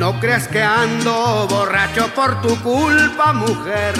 No 0.04 0.20
creas 0.20 0.48
que 0.48 0.62
ando 0.62 1.46
borracho 1.48 2.08
por 2.14 2.42
tu 2.42 2.54
culpa, 2.60 3.32
mujer. 3.32 3.94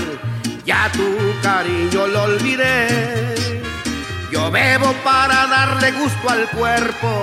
Ya 0.66 0.90
tu 0.92 1.16
cariño 1.42 2.06
lo 2.08 2.24
olvidé. 2.24 3.34
Yo 4.30 4.50
bebo 4.50 4.92
para 5.02 5.46
darle 5.46 5.92
gusto 5.92 6.28
al 6.28 6.46
cuerpo 6.50 7.22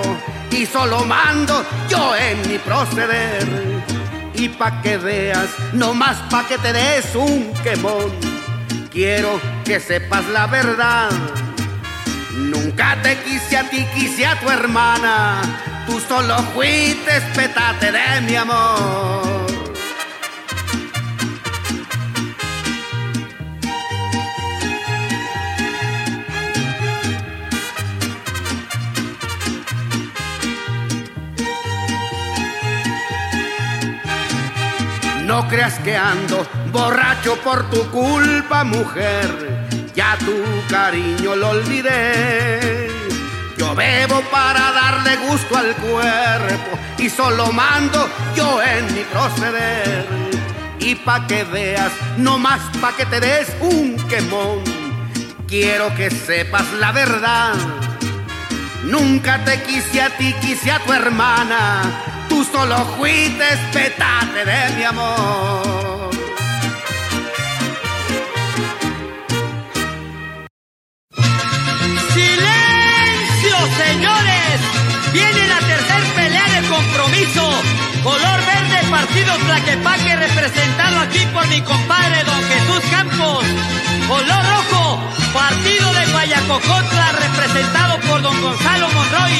y 0.50 0.66
solo 0.66 1.04
mando 1.04 1.64
yo 1.88 2.16
en 2.16 2.48
mi 2.48 2.58
proceder. 2.58 4.01
Y 4.42 4.48
pa' 4.48 4.82
que 4.82 4.96
veas, 4.96 5.50
no 5.72 5.94
más 5.94 6.16
pa' 6.28 6.44
que 6.48 6.58
te 6.58 6.72
des 6.72 7.14
un 7.14 7.54
quemón. 7.62 8.10
Quiero 8.90 9.40
que 9.64 9.78
sepas 9.78 10.26
la 10.30 10.48
verdad. 10.48 11.10
Nunca 12.32 13.00
te 13.04 13.16
quise 13.18 13.56
a 13.56 13.70
ti, 13.70 13.86
quise 13.94 14.26
a 14.26 14.40
tu 14.40 14.50
hermana. 14.50 15.40
Tú 15.86 16.00
solo 16.00 16.36
fuiste 16.54 17.20
petate 17.36 17.92
de 17.92 18.20
mi 18.22 18.34
amor. 18.34 19.41
No 35.32 35.48
creas 35.48 35.78
que 35.78 35.96
ando 35.96 36.46
borracho 36.72 37.36
por 37.36 37.70
tu 37.70 37.90
culpa, 37.90 38.64
mujer. 38.64 39.26
Ya 39.94 40.18
tu 40.18 40.34
cariño 40.68 41.34
lo 41.36 41.48
olvidé. 41.48 42.90
Yo 43.56 43.74
bebo 43.74 44.20
para 44.30 44.72
darle 44.72 45.16
gusto 45.26 45.56
al 45.56 45.74
cuerpo 45.76 46.78
y 46.98 47.08
solo 47.08 47.50
mando 47.50 48.10
yo 48.36 48.62
en 48.62 48.94
mi 48.94 49.04
proceder. 49.04 50.06
Y 50.78 50.96
pa' 50.96 51.26
que 51.26 51.44
veas, 51.44 51.92
no 52.18 52.38
más 52.38 52.60
pa' 52.82 52.94
que 52.94 53.06
te 53.06 53.18
des 53.18 53.48
un 53.62 53.96
quemón. 54.10 54.62
Quiero 55.48 55.94
que 55.94 56.10
sepas 56.10 56.70
la 56.78 56.92
verdad. 56.92 57.54
Nunca 58.84 59.42
te 59.46 59.62
quise 59.62 60.02
a 60.02 60.10
ti, 60.10 60.34
quise 60.42 60.70
a 60.72 60.78
tu 60.80 60.92
hermana. 60.92 62.11
Tú 62.32 62.42
solo 62.44 62.78
fuiste 62.96 63.44
petate 63.74 64.42
de 64.46 64.76
mi 64.76 64.84
amor. 64.84 66.10
¡Silencio, 72.14 73.56
señores! 73.84 74.56
Viene 75.12 75.46
la 75.46 75.58
tercer 75.58 76.02
pelea 76.16 76.48
de 76.54 76.68
compromiso. 76.68 77.44
Color 78.02 78.40
verde, 78.46 78.78
partido 78.90 79.36
Tlaquepaque, 79.36 80.16
representado 80.16 81.00
aquí 81.00 81.26
por 81.34 81.46
mi 81.48 81.60
compadre 81.60 82.24
don 82.24 82.42
Jesús 82.44 82.82
Campos. 82.90 83.44
Color 84.08 84.42
rojo, 84.54 84.98
partido 85.34 85.92
de 85.92 86.06
Guayacocotla, 86.12 87.12
representado 87.12 88.00
por 88.00 88.22
don 88.22 88.40
Gonzalo 88.40 88.88
Monroy. 88.88 89.36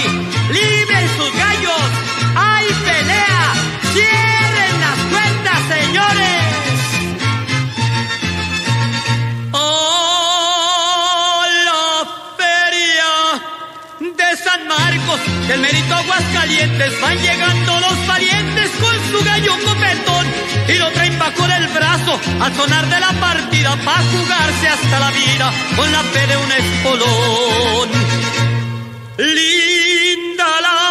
¡Libren 0.51 1.09
sus 1.16 1.32
gallos! 1.38 2.21
¡Hay 2.35 2.66
pelea! 2.66 3.53
¡Cierren 3.93 4.80
las 4.80 4.99
cuentas, 5.12 5.59
señores! 5.68 6.43
¡Oh, 9.53 11.45
la 11.64 12.07
feria 12.39 13.12
de 14.01 14.37
San 14.37 14.66
Marcos! 14.66 15.20
Del 15.49 15.61
mérito 15.61 15.95
Aguascalientes 15.95 17.01
van 17.01 17.18
llegando 17.18 17.80
los 17.80 18.07
valientes 18.07 18.70
con 18.80 18.95
su 19.11 19.24
gallo 19.24 19.53
copetón 19.64 20.26
y 20.68 20.74
lo 20.78 20.91
traen 20.93 21.18
bajo 21.18 21.47
del 21.47 21.66
brazo 21.68 22.20
al 22.41 22.55
sonar 22.55 22.89
de 22.89 23.01
la 23.01 23.12
partida 23.12 23.76
para 23.85 24.03
jugarse 24.03 24.68
hasta 24.68 25.01
la 25.01 25.11
vida 25.11 25.53
con 25.76 25.93
la 25.93 26.03
fe 26.05 26.26
de 26.26 26.37
un 26.37 26.53
espolón. 26.53 27.91
Linda 29.18 30.61
la 30.62 30.82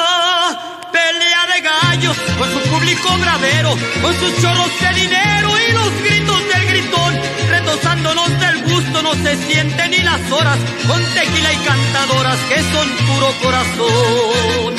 con 2.09 2.49
su 2.51 2.69
público 2.69 3.15
bravero, 3.19 3.77
con 4.01 4.13
sus 4.15 4.41
chorros 4.41 4.71
de 4.81 5.01
dinero 5.01 5.49
y 5.59 5.71
los 5.71 6.03
gritos 6.03 6.39
del 6.51 6.65
gritón, 6.67 7.19
retosándonos 7.47 8.39
del 8.39 8.63
gusto 8.63 9.01
no 9.03 9.13
se 9.13 9.35
sienten 9.45 9.91
ni 9.91 9.99
las 9.99 10.31
horas 10.31 10.57
con 10.87 11.03
tequila 11.13 11.53
y 11.53 11.57
cantadoras 11.57 12.37
que 12.49 12.57
son 12.57 12.89
puro 13.05 13.31
corazón. 13.43 14.75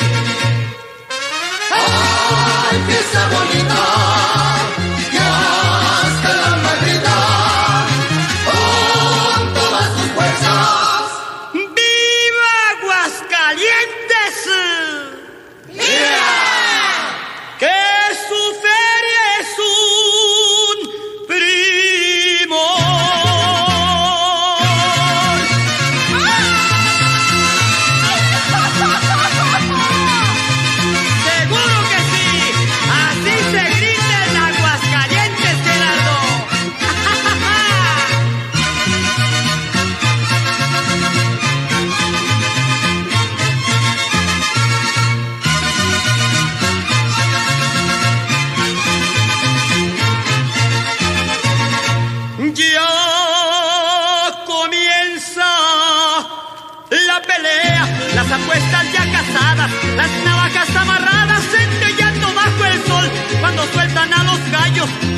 ¡Ay, 1.71 2.83
fiesta 2.87 3.29
bonita! 3.29 3.92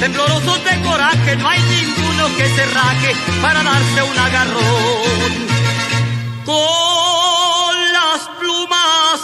Temblorosos 0.05 0.63
de 0.63 0.81
coraje, 0.83 1.35
no 1.37 1.49
hay 1.49 1.59
ninguno 1.61 2.27
que 2.37 2.45
se 2.45 2.65
raje 2.67 3.15
para 3.41 3.63
darse 3.63 4.03
un 4.03 4.17
agarrón. 4.19 5.31
Con 6.45 7.75
las 7.91 8.19
plumas 8.39 9.17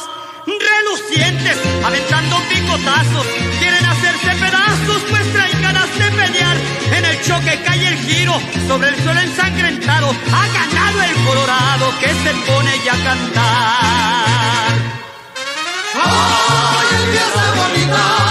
relucientes, 0.48 1.58
aventando 1.86 2.36
picotazos, 2.50 3.28
quieren 3.60 3.86
hacerse 3.86 4.32
pedazos, 4.44 5.02
pues 5.12 5.34
traen 5.34 5.62
ganas 5.62 6.00
de 6.00 6.12
pelear. 6.20 6.58
En 6.98 7.06
el 7.06 7.22
choque 7.26 7.62
cae 7.64 7.88
el 7.88 7.98
giro 8.00 8.42
sobre 8.68 8.90
el 8.90 8.96
suelo 9.04 9.20
ensangrentado. 9.20 10.10
Ha 10.10 10.48
ganado 10.48 11.04
el 11.04 11.16
Colorado 11.28 11.94
que 12.00 12.08
se 12.08 12.34
pone 12.48 12.72
ya 12.84 12.94
a 12.94 13.04
cantar. 13.04 14.72
¡Ay, 15.94 16.88
fiesta 17.12 17.54
bonita! 17.56 18.31